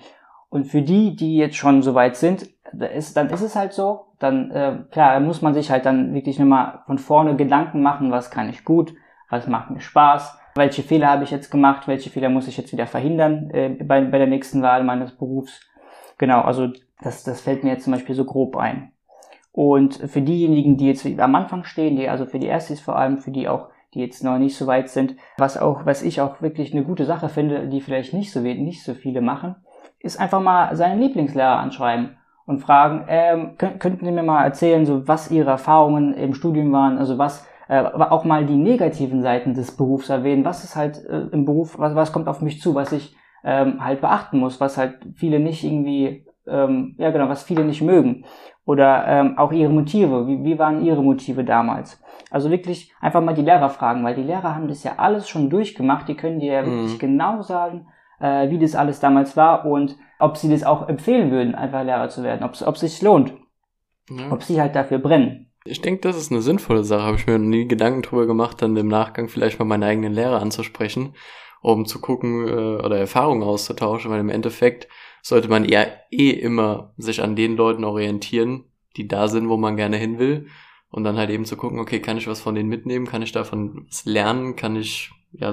Und 0.49 0.63
für 0.63 0.81
die, 0.81 1.15
die 1.15 1.37
jetzt 1.37 1.57
schon 1.57 1.83
so 1.83 1.93
weit 1.93 2.15
sind, 2.15 2.49
ist, 2.95 3.15
dann 3.17 3.29
ist 3.29 3.43
es 3.43 3.55
halt 3.55 3.73
so, 3.73 4.07
dann, 4.17 4.49
äh, 4.49 4.79
klar, 4.89 5.19
muss 5.19 5.43
man 5.43 5.53
sich 5.53 5.69
halt 5.69 5.85
dann 5.85 6.15
wirklich 6.15 6.39
nochmal 6.39 6.79
von 6.87 6.97
vorne 6.97 7.35
Gedanken 7.35 7.83
machen, 7.83 8.09
was 8.09 8.31
kann 8.31 8.49
ich 8.49 8.65
gut, 8.65 8.95
was 9.29 9.45
macht 9.45 9.69
mir 9.69 9.79
Spaß, 9.79 10.39
welche 10.55 10.81
Fehler 10.81 11.09
habe 11.09 11.23
ich 11.23 11.29
jetzt 11.29 11.51
gemacht, 11.51 11.87
welche 11.87 12.09
Fehler 12.09 12.29
muss 12.29 12.47
ich 12.47 12.57
jetzt 12.57 12.73
wieder 12.73 12.87
verhindern 12.87 13.51
äh, 13.51 13.69
bei, 13.69 14.01
bei 14.05 14.17
der 14.17 14.25
nächsten 14.25 14.63
Wahl 14.63 14.83
meines 14.83 15.15
Berufs. 15.15 15.61
Genau, 16.17 16.41
also 16.41 16.69
das, 17.03 17.23
das 17.23 17.41
fällt 17.41 17.63
mir 17.63 17.73
jetzt 17.73 17.83
zum 17.83 17.93
Beispiel 17.93 18.15
so 18.15 18.25
grob 18.25 18.57
ein. 18.57 18.91
Und 19.55 19.95
für 19.95 20.21
diejenigen, 20.21 20.75
die 20.75 20.87
jetzt 20.87 21.05
am 21.17 21.33
Anfang 21.33 21.63
stehen, 21.63 21.95
die 21.95 22.09
also 22.09 22.25
für 22.25 22.39
die 22.39 22.47
Erstis 22.47 22.81
vor 22.81 22.97
allem, 22.97 23.19
für 23.19 23.31
die 23.31 23.47
auch, 23.47 23.69
die 23.93 24.01
jetzt 24.01 24.21
noch 24.21 24.37
nicht 24.37 24.57
so 24.57 24.67
weit 24.67 24.89
sind, 24.89 25.15
was 25.37 25.57
auch, 25.57 25.85
was 25.85 26.03
ich 26.03 26.19
auch 26.19 26.41
wirklich 26.41 26.73
eine 26.73 26.83
gute 26.83 27.05
Sache 27.05 27.29
finde, 27.29 27.69
die 27.69 27.79
vielleicht 27.79 28.13
nicht 28.13 28.33
so 28.33 28.41
nicht 28.41 28.83
so 28.83 28.93
viele 28.93 29.21
machen, 29.21 29.55
ist 29.99 30.19
einfach 30.19 30.41
mal 30.41 30.75
seinen 30.75 30.99
Lieblingslehrer 30.99 31.57
anschreiben 31.57 32.17
und 32.45 32.59
fragen, 32.59 33.05
ähm, 33.07 33.57
könnten 33.57 34.05
Sie 34.05 34.11
mir 34.11 34.23
mal 34.23 34.43
erzählen, 34.43 34.85
so 34.85 35.07
was 35.07 35.31
Ihre 35.31 35.51
Erfahrungen 35.51 36.13
im 36.15 36.33
Studium 36.33 36.73
waren, 36.73 36.97
also 36.97 37.17
was 37.17 37.47
äh, 37.69 37.81
auch 37.81 38.25
mal 38.25 38.45
die 38.45 38.57
negativen 38.57 39.21
Seiten 39.21 39.53
des 39.53 39.77
Berufs 39.77 40.09
erwähnen, 40.09 40.43
was 40.43 40.65
ist 40.65 40.75
halt 40.75 41.01
äh, 41.05 41.27
im 41.31 41.45
Beruf, 41.45 41.79
was, 41.79 41.95
was 41.95 42.11
kommt 42.11 42.27
auf 42.27 42.41
mich 42.41 42.59
zu, 42.59 42.75
was 42.75 42.91
ich 42.91 43.15
ähm, 43.45 43.81
halt 43.81 44.01
beachten 44.01 44.37
muss, 44.37 44.59
was 44.59 44.77
halt 44.77 44.97
viele 45.15 45.39
nicht 45.39 45.63
irgendwie, 45.63 46.24
ähm, 46.47 46.95
ja 46.97 47.11
genau, 47.11 47.29
was 47.29 47.43
viele 47.43 47.63
nicht 47.63 47.81
mögen. 47.81 48.25
Oder 48.65 49.05
ähm, 49.07 49.37
auch 49.37 49.51
ihre 49.51 49.71
Motive. 49.71 50.27
Wie, 50.27 50.43
wie 50.43 50.57
waren 50.57 50.83
ihre 50.83 51.03
Motive 51.03 51.43
damals? 51.43 52.01
Also 52.31 52.49
wirklich 52.49 52.91
einfach 52.99 53.21
mal 53.21 53.35
die 53.35 53.43
Lehrer 53.43 53.69
fragen, 53.69 54.03
weil 54.03 54.15
die 54.15 54.23
Lehrer 54.23 54.55
haben 54.55 54.67
das 54.67 54.83
ja 54.83 54.93
alles 54.97 55.29
schon 55.29 55.49
durchgemacht. 55.49 56.07
Die 56.07 56.15
können 56.15 56.39
dir 56.39 56.53
ja 56.53 56.65
wirklich 56.65 56.93
mhm. 56.93 56.99
genau 56.99 57.41
sagen, 57.41 57.87
äh, 58.19 58.49
wie 58.49 58.57
das 58.57 58.75
alles 58.75 58.99
damals 58.99 59.37
war 59.37 59.65
und 59.65 59.97
ob 60.19 60.37
sie 60.37 60.49
das 60.49 60.63
auch 60.63 60.87
empfehlen 60.89 61.31
würden, 61.31 61.55
einfach 61.55 61.83
Lehrer 61.83 62.09
zu 62.09 62.23
werden, 62.23 62.43
ob 62.43 62.53
es 62.53 62.79
sich 62.79 63.01
lohnt. 63.01 63.33
Ja. 64.09 64.31
Ob 64.31 64.43
sie 64.43 64.61
halt 64.61 64.75
dafür 64.75 64.99
brennen. 64.99 65.51
Ich 65.63 65.81
denke, 65.81 66.01
das 66.01 66.15
ist 66.15 66.31
eine 66.31 66.41
sinnvolle 66.41 66.83
Sache. 66.83 67.03
Habe 67.03 67.15
ich 67.15 67.25
mir 67.25 67.39
nie 67.39 67.67
Gedanken 67.67 68.03
drüber 68.03 68.27
gemacht, 68.27 68.61
dann 68.61 68.77
im 68.77 68.87
Nachgang 68.87 69.27
vielleicht 69.29 69.57
mal 69.57 69.65
meine 69.65 69.87
eigenen 69.87 70.13
Lehrer 70.13 70.39
anzusprechen, 70.41 71.15
um 71.61 71.85
zu 71.85 71.99
gucken 71.99 72.47
äh, 72.47 72.51
oder 72.83 72.99
Erfahrungen 72.99 73.41
auszutauschen, 73.41 74.11
weil 74.11 74.19
im 74.19 74.29
Endeffekt 74.29 74.87
sollte 75.25 75.47
man 75.47 75.65
ja 75.65 75.87
eh 76.11 76.29
immer 76.29 76.93
sich 76.97 77.23
an 77.23 77.35
den 77.35 77.57
Leuten 77.57 77.83
orientieren, 77.83 78.65
die 78.95 79.07
da 79.07 79.27
sind, 79.27 79.49
wo 79.49 79.57
man 79.57 79.75
gerne 79.75 79.97
hin 79.97 80.19
will. 80.19 80.49
Und 80.91 81.03
dann 81.03 81.17
halt 81.17 81.31
eben 81.31 81.45
zu 81.45 81.57
gucken, 81.57 81.79
okay, 81.79 81.99
kann 81.99 82.17
ich 82.17 82.27
was 82.27 82.41
von 82.41 82.53
denen 82.53 82.69
mitnehmen? 82.69 83.07
Kann 83.07 83.23
ich 83.23 83.31
davon 83.31 83.87
was 83.87 84.05
lernen? 84.05 84.55
Kann 84.55 84.75
ich 84.75 85.11
ja 85.31 85.51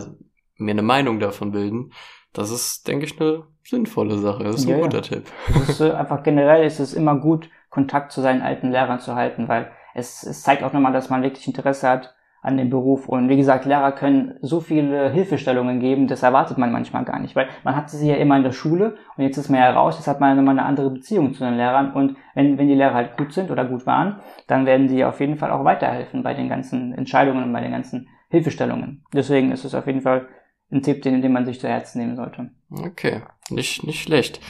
mir 0.56 0.72
eine 0.72 0.82
Meinung 0.82 1.20
davon 1.20 1.52
bilden? 1.52 1.94
Das 2.34 2.50
ist, 2.50 2.86
denke 2.86 3.06
ich, 3.06 3.18
eine 3.18 3.44
sinnvolle 3.62 4.18
Sache. 4.18 4.44
Das 4.44 4.56
ist 4.56 4.68
ja, 4.68 4.76
ein 4.76 4.82
guter 4.82 4.98
ja. 4.98 5.02
Tipp. 5.04 5.24
Ist, 5.66 5.80
äh, 5.80 5.92
einfach 5.92 6.22
generell 6.22 6.66
ist 6.66 6.78
es 6.78 6.92
immer 6.92 7.16
gut, 7.16 7.48
Kontakt 7.70 8.12
zu 8.12 8.20
seinen 8.20 8.42
alten 8.42 8.72
Lehrern 8.72 9.00
zu 9.00 9.14
halten, 9.14 9.48
weil 9.48 9.72
es, 9.94 10.22
es 10.22 10.42
zeigt 10.42 10.64
auch 10.64 10.74
nochmal, 10.74 10.92
dass 10.92 11.08
man 11.08 11.22
wirklich 11.22 11.46
Interesse 11.46 11.88
hat 11.88 12.14
an 12.42 12.56
dem 12.56 12.70
Beruf. 12.70 13.08
Und 13.08 13.28
wie 13.28 13.36
gesagt, 13.36 13.64
Lehrer 13.64 13.92
können 13.92 14.34
so 14.42 14.60
viele 14.60 15.10
Hilfestellungen 15.10 15.78
geben, 15.78 16.08
das 16.08 16.24
erwartet 16.24 16.58
man 16.58 16.72
manchmal 16.72 17.04
gar 17.04 17.20
nicht, 17.20 17.36
weil 17.36 17.48
man 17.62 17.76
hat 17.76 17.88
sie 17.88 18.08
ja 18.08 18.16
immer 18.16 18.36
in 18.36 18.42
der 18.42 18.50
Schule 18.52 18.96
und 19.16 19.22
jetzt 19.22 19.36
ist 19.38 19.48
man 19.48 19.60
ja 19.60 19.70
raus, 19.70 19.96
jetzt 19.96 20.08
hat 20.08 20.20
man 20.20 20.36
immer 20.36 20.50
eine 20.50 20.64
andere 20.64 20.90
Beziehung 20.90 21.34
zu 21.34 21.44
den 21.44 21.56
Lehrern 21.56 21.92
und 21.92 22.16
wenn, 22.34 22.58
wenn 22.58 22.66
die 22.66 22.74
Lehrer 22.74 22.94
halt 22.94 23.16
gut 23.16 23.32
sind 23.32 23.50
oder 23.52 23.64
gut 23.64 23.86
waren, 23.86 24.16
dann 24.48 24.66
werden 24.66 24.88
sie 24.88 25.04
auf 25.04 25.20
jeden 25.20 25.36
Fall 25.36 25.52
auch 25.52 25.64
weiterhelfen 25.64 26.24
bei 26.24 26.34
den 26.34 26.48
ganzen 26.48 26.92
Entscheidungen 26.92 27.44
und 27.44 27.52
bei 27.52 27.60
den 27.60 27.70
ganzen 27.70 28.08
Hilfestellungen. 28.28 29.04
Deswegen 29.14 29.52
ist 29.52 29.64
es 29.64 29.74
auf 29.74 29.86
jeden 29.86 30.00
Fall 30.00 30.28
ein 30.72 30.82
Tipp, 30.82 31.02
den, 31.02 31.22
den 31.22 31.32
man 31.32 31.46
sich 31.46 31.60
zu 31.60 31.68
Herzen 31.68 32.00
nehmen 32.00 32.16
sollte. 32.16 32.50
Okay, 32.70 33.20
nicht, 33.50 33.86
nicht 33.86 34.02
schlecht. 34.02 34.40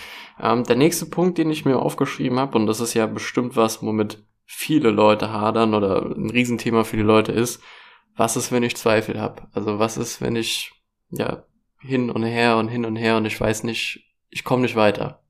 Ähm, 0.40 0.64
der 0.64 0.76
nächste 0.76 1.06
Punkt, 1.06 1.36
den 1.36 1.50
ich 1.50 1.66
mir 1.66 1.78
aufgeschrieben 1.78 2.38
habe, 2.38 2.56
und 2.56 2.66
das 2.66 2.80
ist 2.80 2.94
ja 2.94 3.06
bestimmt 3.06 3.56
was, 3.56 3.82
womit 3.82 4.24
viele 4.46 4.90
Leute 4.90 5.32
hadern 5.32 5.74
oder 5.74 6.14
ein 6.16 6.30
Riesenthema 6.30 6.84
für 6.84 6.96
die 6.96 7.02
Leute 7.02 7.32
ist, 7.32 7.62
was 8.16 8.36
ist, 8.36 8.52
wenn 8.52 8.62
ich 8.62 8.76
Zweifel 8.76 9.20
habe? 9.20 9.48
Also 9.52 9.78
was 9.78 9.96
ist, 9.96 10.20
wenn 10.20 10.36
ich 10.36 10.72
ja 11.10 11.44
hin 11.80 12.10
und 12.10 12.22
her 12.22 12.56
und 12.56 12.68
hin 12.68 12.84
und 12.84 12.96
her 12.96 13.16
und 13.16 13.24
ich 13.24 13.40
weiß 13.40 13.64
nicht, 13.64 14.14
ich 14.30 14.44
komme 14.44 14.62
nicht 14.62 14.76
weiter. 14.76 15.20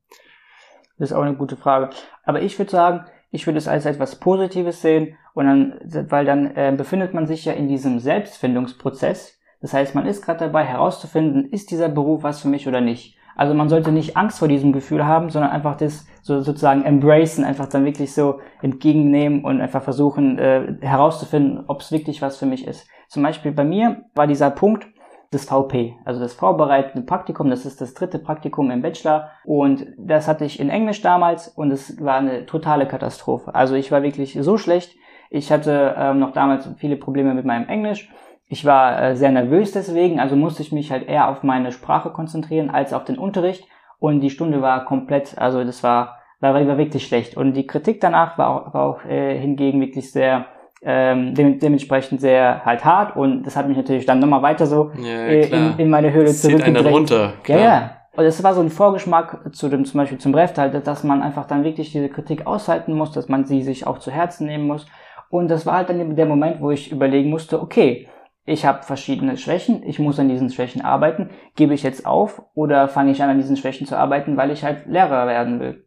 Das 0.98 1.10
ist 1.10 1.16
auch 1.16 1.22
eine 1.22 1.36
gute 1.36 1.56
Frage. 1.56 1.90
Aber 2.24 2.42
ich 2.42 2.58
würde 2.58 2.70
sagen, 2.70 3.06
ich 3.30 3.46
würde 3.46 3.58
es 3.58 3.68
als 3.68 3.86
etwas 3.86 4.20
Positives 4.20 4.82
sehen 4.82 5.16
und 5.34 5.46
dann, 5.46 6.10
weil 6.10 6.24
dann 6.24 6.54
äh, 6.54 6.74
befindet 6.76 7.14
man 7.14 7.26
sich 7.26 7.44
ja 7.44 7.54
in 7.54 7.68
diesem 7.68 7.98
Selbstfindungsprozess. 7.98 9.38
Das 9.60 9.72
heißt, 9.72 9.94
man 9.94 10.06
ist 10.06 10.22
gerade 10.22 10.40
dabei 10.40 10.64
herauszufinden, 10.64 11.50
ist 11.50 11.70
dieser 11.70 11.88
Beruf 11.88 12.22
was 12.22 12.42
für 12.42 12.48
mich 12.48 12.68
oder 12.68 12.80
nicht. 12.80 13.16
Also 13.36 13.54
man 13.54 13.68
sollte 13.68 13.92
nicht 13.92 14.16
Angst 14.16 14.38
vor 14.38 14.48
diesem 14.48 14.72
Gefühl 14.72 15.06
haben, 15.06 15.30
sondern 15.30 15.50
einfach 15.50 15.76
das 15.76 16.06
so 16.22 16.40
sozusagen 16.40 16.84
embracen, 16.84 17.44
einfach 17.44 17.66
dann 17.66 17.84
wirklich 17.84 18.14
so 18.14 18.40
entgegennehmen 18.60 19.44
und 19.44 19.60
einfach 19.60 19.82
versuchen 19.82 20.38
äh, 20.38 20.76
herauszufinden, 20.80 21.64
ob 21.66 21.80
es 21.80 21.92
wirklich 21.92 22.22
was 22.22 22.36
für 22.36 22.46
mich 22.46 22.66
ist. 22.66 22.86
Zum 23.08 23.22
Beispiel 23.22 23.52
bei 23.52 23.64
mir 23.64 24.04
war 24.14 24.26
dieser 24.26 24.50
Punkt, 24.50 24.86
das 25.32 25.46
VP, 25.46 25.96
also 26.04 26.20
das 26.20 26.34
vorbereitende 26.34 27.06
Praktikum, 27.06 27.48
das 27.48 27.64
ist 27.64 27.80
das 27.80 27.94
dritte 27.94 28.18
Praktikum 28.18 28.70
im 28.70 28.82
Bachelor 28.82 29.30
und 29.44 29.86
das 29.96 30.28
hatte 30.28 30.44
ich 30.44 30.60
in 30.60 30.68
Englisch 30.68 31.00
damals 31.00 31.48
und 31.48 31.70
es 31.70 31.98
war 32.02 32.16
eine 32.16 32.44
totale 32.44 32.86
Katastrophe. 32.86 33.54
Also 33.54 33.74
ich 33.74 33.90
war 33.90 34.02
wirklich 34.02 34.36
so 34.38 34.58
schlecht. 34.58 34.94
Ich 35.30 35.50
hatte 35.50 35.94
ähm, 35.96 36.18
noch 36.18 36.32
damals 36.32 36.68
viele 36.76 36.96
Probleme 36.96 37.32
mit 37.32 37.46
meinem 37.46 37.66
Englisch. 37.68 38.10
Ich 38.52 38.66
war 38.66 39.02
äh, 39.02 39.16
sehr 39.16 39.30
nervös 39.30 39.73
deswegen, 39.73 40.21
also 40.21 40.37
musste 40.37 40.61
ich 40.61 40.73
mich 40.73 40.92
halt 40.92 41.09
eher 41.09 41.30
auf 41.30 41.42
meine 41.42 41.73
Sprache 41.73 42.11
konzentrieren 42.11 42.68
als 42.68 42.92
auf 42.92 43.04
den 43.04 43.16
Unterricht 43.16 43.66
und 43.99 44.21
die 44.21 44.28
Stunde 44.28 44.61
war 44.61 44.85
komplett, 44.85 45.38
also 45.38 45.64
das 45.64 45.82
war, 45.82 46.18
war, 46.40 46.52
war 46.52 46.76
wirklich 46.76 47.06
schlecht 47.06 47.35
und 47.35 47.54
die 47.54 47.66
Kritik 47.66 48.02
danach 48.02 48.37
war 48.37 48.50
auch, 48.50 48.75
war 48.75 48.82
auch 48.85 49.04
äh, 49.06 49.38
hingegen 49.38 49.80
wirklich 49.80 50.12
sehr 50.12 50.44
ähm, 50.82 51.35
dem, 51.35 51.61
dementsprechend 51.61 52.21
sehr 52.21 52.62
halt 52.62 52.85
hart 52.85 53.16
und 53.16 53.44
das 53.44 53.56
hat 53.56 53.68
mich 53.68 53.76
natürlich 53.78 54.04
dann 54.04 54.18
nochmal 54.18 54.42
weiter 54.42 54.66
so 54.66 54.90
ja, 55.02 55.25
äh, 55.25 55.47
in, 55.47 55.78
in 55.78 55.88
meine 55.88 56.12
Höhle 56.12 56.26
zurückgedrängt. 56.26 56.94
runter. 56.94 57.32
Klar. 57.44 57.59
Ja, 57.59 57.64
ja. 57.64 57.90
Und 58.14 58.25
es 58.26 58.44
war 58.44 58.52
so 58.52 58.61
ein 58.61 58.68
Vorgeschmack 58.68 59.54
zu 59.54 59.71
dem, 59.71 59.87
zum 59.87 59.97
Beispiel 59.97 60.18
zum 60.18 60.32
Breft 60.32 60.59
halt, 60.59 60.87
dass 60.87 61.04
man 61.04 61.23
einfach 61.23 61.47
dann 61.47 61.64
wirklich 61.64 61.90
diese 61.92 62.11
Kritik 62.11 62.47
aushalten 62.47 62.92
muss, 62.92 63.12
dass 63.12 63.30
man 63.30 63.47
sie 63.47 63.62
sich 63.62 63.87
auch 63.87 63.99
zu 63.99 64.11
Herzen 64.11 64.47
nehmen 64.47 64.66
muss. 64.66 64.85
Und 65.30 65.49
das 65.49 65.64
war 65.64 65.76
halt 65.76 65.88
dann 65.88 66.14
der 66.16 66.26
Moment, 66.26 66.61
wo 66.61 66.71
ich 66.71 66.92
überlegen 66.92 67.30
musste, 67.30 67.62
okay, 67.62 68.09
ich 68.44 68.66
habe 68.66 68.82
verschiedene 68.82 69.37
Schwächen, 69.37 69.82
ich 69.84 69.99
muss 69.99 70.18
an 70.18 70.28
diesen 70.28 70.50
Schwächen 70.50 70.82
arbeiten, 70.82 71.30
gebe 71.54 71.75
ich 71.75 71.82
jetzt 71.82 72.06
auf 72.06 72.42
oder 72.54 72.88
fange 72.88 73.12
ich 73.12 73.22
an, 73.22 73.30
an 73.30 73.38
diesen 73.38 73.56
Schwächen 73.56 73.87
zu 73.87 73.96
arbeiten, 73.96 74.37
weil 74.37 74.50
ich 74.50 74.64
halt 74.64 74.87
Lehrer 74.87 75.26
werden 75.26 75.61
will. 75.61 75.87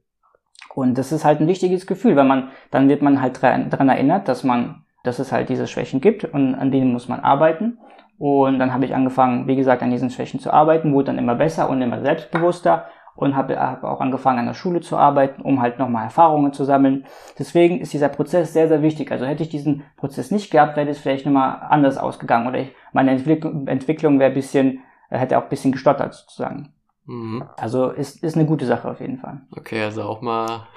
Und 0.74 0.98
das 0.98 1.12
ist 1.12 1.26
halt 1.26 1.40
ein 1.40 1.48
wichtiges 1.48 1.88
Gefühl, 1.88 2.16
weil 2.16 2.26
man, 2.26 2.50
dann 2.72 2.90
wird 2.90 3.02
man 3.02 3.22
halt 3.22 3.42
daran 3.42 3.90
erinnert, 3.90 4.28
dass 4.28 4.44
man 4.44 4.86
dass 5.06 5.20
es 5.20 5.32
halt 5.32 5.50
diese 5.50 5.68
Schwächen 5.68 6.02
gibt 6.02 6.26
und 6.26 6.56
an 6.56 6.72
denen 6.72 6.92
muss 6.92 7.08
man 7.08 7.20
arbeiten. 7.20 7.78
Und 8.18 8.60
dann 8.60 8.74
habe 8.74 8.86
ich 8.86 8.96
angefangen, 8.96 9.48
wie 9.48 9.56
gesagt, 9.56 9.84
an 9.84 9.92
diesen 9.92 10.10
Schwächen 10.10 10.40
zu 10.40 10.52
arbeiten, 10.52 10.94
wurde 10.94 11.08
dann 11.08 11.18
immer 11.18 11.36
besser 11.36 11.70
und 11.70 11.82
immer 11.82 12.02
selbstbewusster 12.02 12.86
und 13.16 13.36
habe 13.36 13.60
hab 13.60 13.84
auch 13.84 14.02
angefangen, 14.02 14.40
an 14.40 14.46
der 14.46 14.54
Schule 14.54 14.82
zu 14.82 14.98
arbeiten, 14.98 15.42
um 15.42 15.62
halt 15.62 15.80
nochmal 15.80 16.06
Erfahrungen 16.06 16.54
zu 16.54 16.66
sammeln. 16.66 17.06
Deswegen 17.40 17.80
ist 17.80 17.94
dieser 17.94 18.10
Prozess 18.10 18.54
sehr, 18.54 18.68
sehr 18.68 18.82
wichtig. 18.82 19.12
Also 19.12 19.26
hätte 19.26 19.44
ich 19.44 19.50
diesen 19.50 19.84
Prozess 19.98 20.32
nicht 20.32 20.52
gehabt, 20.52 20.76
wäre 20.76 20.90
es 20.90 21.00
vielleicht 21.00 21.26
nochmal 21.26 21.62
anders 21.70 21.98
ausgegangen 21.98 22.48
oder 22.48 22.60
ich, 22.60 22.72
meine 22.94 23.12
Entwicklung, 23.12 23.68
Entwicklung 23.68 24.20
wäre 24.20 24.32
ein 24.32 24.36
bisschen, 24.36 24.82
hätte 25.10 25.38
auch 25.38 25.44
ein 25.44 25.50
bisschen 25.50 25.72
gestottert 25.72 26.14
sozusagen. 26.14 26.74
Mhm. 27.06 27.44
Also 27.58 27.90
ist, 27.90 28.24
ist 28.24 28.36
eine 28.36 28.46
gute 28.46 28.66
Sache 28.66 28.90
auf 28.90 29.00
jeden 29.00 29.20
Fall. 29.20 29.42
Okay, 29.56 29.82
also 29.84 30.04
auch 30.04 30.22
mal 30.22 30.68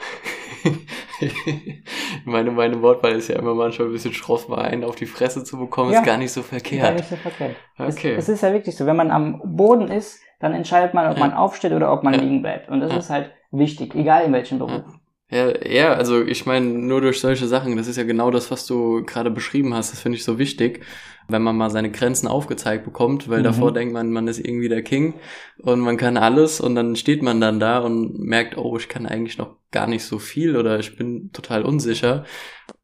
meine, 2.24 2.50
meine 2.50 2.80
Wortwahl 2.82 3.12
ist 3.12 3.28
ja 3.28 3.36
immer 3.36 3.54
manchmal 3.54 3.88
ein 3.88 3.92
bisschen 3.92 4.12
schroff, 4.12 4.48
mal 4.48 4.62
einen 4.62 4.84
auf 4.84 4.96
die 4.96 5.06
Fresse 5.06 5.44
zu 5.44 5.58
bekommen, 5.58 5.92
ja, 5.92 6.00
ist 6.00 6.06
gar 6.06 6.16
nicht 6.16 6.32
so 6.32 6.42
verkehrt. 6.42 6.82
Gar 6.82 6.92
nicht 6.92 7.08
so 7.08 7.16
verkehrt. 7.16 7.56
Okay. 7.78 8.12
Es, 8.12 8.24
es, 8.24 8.28
ist 8.28 8.42
ja 8.42 8.52
wirklich 8.52 8.76
so, 8.76 8.86
wenn 8.86 8.96
man 8.96 9.10
am 9.10 9.40
Boden 9.44 9.88
ist, 9.88 10.20
dann 10.40 10.54
entscheidet 10.54 10.94
man, 10.94 11.10
ob 11.10 11.18
ja. 11.18 11.26
man 11.26 11.32
aufsteht 11.32 11.72
oder 11.72 11.92
ob 11.92 12.02
man 12.02 12.14
ja. 12.14 12.20
liegen 12.20 12.42
bleibt. 12.42 12.68
Und 12.68 12.80
das 12.80 12.94
ist 12.96 13.10
halt 13.10 13.30
wichtig, 13.50 13.94
egal 13.94 14.24
in 14.24 14.32
welchem 14.32 14.58
Beruf. 14.58 14.84
Ja, 15.30 15.52
ja, 15.66 15.92
also 15.92 16.22
ich 16.22 16.46
meine, 16.46 16.66
nur 16.66 17.02
durch 17.02 17.20
solche 17.20 17.46
Sachen, 17.46 17.76
das 17.76 17.86
ist 17.86 17.96
ja 17.96 18.04
genau 18.04 18.30
das, 18.30 18.50
was 18.50 18.64
du 18.66 19.04
gerade 19.04 19.30
beschrieben 19.30 19.74
hast, 19.74 19.92
das 19.92 20.00
finde 20.00 20.16
ich 20.16 20.24
so 20.24 20.38
wichtig, 20.38 20.80
wenn 21.28 21.42
man 21.42 21.54
mal 21.54 21.68
seine 21.68 21.90
Grenzen 21.90 22.26
aufgezeigt 22.28 22.84
bekommt, 22.84 23.28
weil 23.28 23.40
mhm. 23.40 23.44
davor 23.44 23.72
denkt 23.74 23.92
man, 23.92 24.10
man 24.10 24.26
ist 24.26 24.38
irgendwie 24.38 24.70
der 24.70 24.82
King 24.82 25.14
und 25.58 25.80
man 25.80 25.98
kann 25.98 26.16
alles 26.16 26.62
und 26.62 26.74
dann 26.74 26.96
steht 26.96 27.22
man 27.22 27.42
dann 27.42 27.60
da 27.60 27.80
und 27.80 28.18
merkt, 28.18 28.56
oh, 28.56 28.78
ich 28.78 28.88
kann 28.88 29.04
eigentlich 29.04 29.36
noch 29.36 29.56
gar 29.70 29.86
nicht 29.86 30.04
so 30.04 30.18
viel 30.18 30.56
oder 30.56 30.78
ich 30.78 30.96
bin 30.96 31.30
total 31.32 31.62
unsicher. 31.62 32.24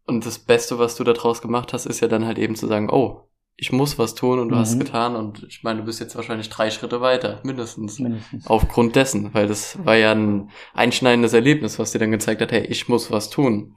Und 0.06 0.26
das 0.26 0.38
Beste, 0.38 0.78
was 0.78 0.96
du 0.96 1.04
daraus 1.04 1.40
gemacht 1.40 1.72
hast, 1.72 1.86
ist 1.86 2.00
ja 2.00 2.08
dann 2.08 2.26
halt 2.26 2.38
eben 2.38 2.56
zu 2.56 2.66
sagen, 2.66 2.90
oh, 2.90 3.26
ich 3.56 3.70
muss 3.70 3.99
was 3.99 4.14
tun 4.14 4.40
und 4.40 4.49
du 4.49 4.56
mhm. 4.56 4.61
hast 4.61 4.73
es 4.73 4.78
getan 4.78 5.14
und 5.14 5.44
ich 5.49 5.62
meine, 5.62 5.80
du 5.80 5.87
bist 5.87 6.00
jetzt 6.00 6.16
wahrscheinlich 6.16 6.49
drei 6.49 6.70
Schritte 6.70 7.00
weiter, 7.00 7.40
mindestens. 7.44 7.99
Mindestens. 7.99 8.46
Aufgrund 8.46 8.96
dessen, 8.96 9.32
weil 9.32 9.46
das 9.46 9.78
war 9.84 9.96
ja 9.96 10.12
ein 10.12 10.50
einschneidendes 10.73 11.32
Erlebnis, 11.32 11.78
was 11.78 11.92
dir 11.92 12.00
dann 12.00 12.11
gezeigt 12.11 12.40
hat, 12.40 12.52
hey, 12.52 12.66
ich 12.66 12.88
muss 12.88 13.11
was 13.11 13.30
tun. 13.30 13.76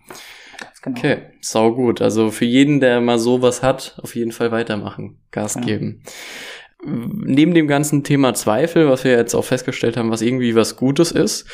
Genau. 0.82 0.98
Okay, 0.98 1.18
sau 1.42 1.74
gut. 1.74 2.02
Also 2.02 2.32
für 2.32 2.46
jeden, 2.46 2.80
der 2.80 3.02
mal 3.02 3.20
sowas 3.20 3.62
hat, 3.62 4.00
auf 4.02 4.16
jeden 4.16 4.32
Fall 4.32 4.52
weitermachen, 4.52 5.20
Gas 5.32 5.56
genau. 5.56 5.68
geben. 5.68 6.04
Neben 6.84 7.54
dem 7.54 7.68
ganzen 7.68 8.04
Thema 8.04 8.34
Zweifel, 8.34 8.90
was 8.90 9.04
wir 9.04 9.12
jetzt 9.12 9.36
auch 9.36 9.44
festgestellt 9.44 9.98
haben, 9.98 10.12
was 10.12 10.22
irgendwie 10.22 10.56
was 10.56 10.78
Gutes 10.78 11.12
ist, 11.12 11.48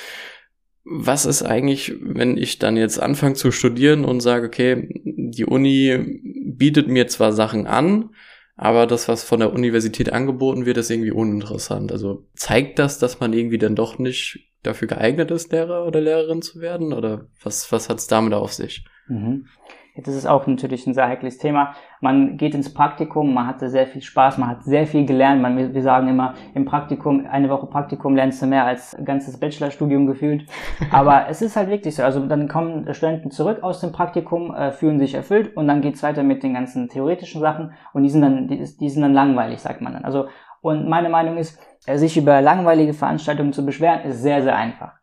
was 0.85 1.25
ist 1.25 1.43
eigentlich, 1.43 1.93
wenn 2.01 2.37
ich 2.37 2.59
dann 2.59 2.75
jetzt 2.75 3.01
anfange 3.01 3.35
zu 3.35 3.51
studieren 3.51 4.03
und 4.03 4.19
sage, 4.19 4.47
okay, 4.47 4.89
die 5.05 5.45
Uni 5.45 6.21
bietet 6.57 6.87
mir 6.87 7.07
zwar 7.07 7.33
Sachen 7.33 7.67
an, 7.67 8.09
aber 8.55 8.85
das, 8.85 9.07
was 9.07 9.23
von 9.23 9.39
der 9.39 9.53
Universität 9.53 10.13
angeboten 10.13 10.65
wird, 10.65 10.77
ist 10.77 10.91
irgendwie 10.91 11.11
uninteressant. 11.11 11.91
Also 11.91 12.27
zeigt 12.35 12.79
das, 12.79 12.99
dass 12.99 13.19
man 13.19 13.33
irgendwie 13.33 13.57
dann 13.57 13.75
doch 13.75 13.97
nicht 13.97 14.51
dafür 14.63 14.87
geeignet 14.87 15.31
ist, 15.31 15.51
Lehrer 15.51 15.85
oder 15.85 16.01
Lehrerin 16.01 16.41
zu 16.41 16.61
werden? 16.61 16.93
Oder 16.93 17.27
was, 17.43 17.71
was 17.71 17.89
hat 17.89 17.99
es 17.99 18.07
damit 18.07 18.33
auf 18.33 18.53
sich? 18.53 18.85
Mhm. 19.07 19.47
Das 19.95 20.15
ist 20.15 20.25
auch 20.25 20.47
natürlich 20.47 20.87
ein 20.87 20.95
sehr 20.95 21.07
heikles 21.07 21.37
Thema. 21.37 21.75
Man 22.01 22.37
geht 22.37 22.55
ins 22.55 22.73
Praktikum, 22.73 23.31
man 23.31 23.45
hatte 23.45 23.69
sehr 23.69 23.85
viel 23.85 24.01
Spaß, 24.01 24.39
man 24.39 24.49
hat 24.49 24.63
sehr 24.63 24.87
viel 24.87 25.05
gelernt. 25.05 25.39
Man, 25.39 25.73
wir 25.73 25.81
sagen 25.83 26.07
immer, 26.07 26.33
im 26.55 26.65
Praktikum, 26.65 27.27
eine 27.29 27.47
Woche 27.49 27.67
Praktikum 27.67 28.15
lernst 28.15 28.41
du 28.41 28.47
mehr 28.47 28.65
als 28.65 28.95
ein 28.95 29.05
ganzes 29.05 29.39
Bachelorstudium 29.39 30.07
gefühlt. 30.07 30.49
Aber 30.91 31.27
es 31.29 31.43
ist 31.43 31.55
halt 31.55 31.69
wirklich 31.69 31.95
so. 31.95 32.01
Also 32.01 32.25
dann 32.25 32.47
kommen 32.47 32.91
Studenten 32.95 33.29
zurück 33.29 33.61
aus 33.61 33.81
dem 33.81 33.91
Praktikum, 33.91 34.55
äh, 34.55 34.71
fühlen 34.71 34.97
sich 34.97 35.13
erfüllt 35.13 35.55
und 35.55 35.67
dann 35.67 35.81
geht's 35.81 36.01
weiter 36.01 36.23
mit 36.23 36.41
den 36.41 36.55
ganzen 36.55 36.89
theoretischen 36.89 37.39
Sachen 37.39 37.73
und 37.93 38.01
die 38.01 38.09
sind 38.09 38.21
dann, 38.21 38.47
die, 38.47 38.57
die 38.57 38.89
sind 38.89 39.03
dann 39.03 39.13
langweilig, 39.13 39.59
sagt 39.59 39.81
man 39.81 39.93
dann. 39.93 40.05
Also, 40.05 40.25
und 40.61 40.89
meine 40.89 41.09
Meinung 41.09 41.37
ist, 41.37 41.59
äh, 41.85 41.97
sich 41.97 42.17
über 42.17 42.41
langweilige 42.41 42.95
Veranstaltungen 42.95 43.53
zu 43.53 43.63
beschweren, 43.63 44.01
ist 44.05 44.23
sehr, 44.23 44.41
sehr 44.41 44.55
einfach. 44.55 44.93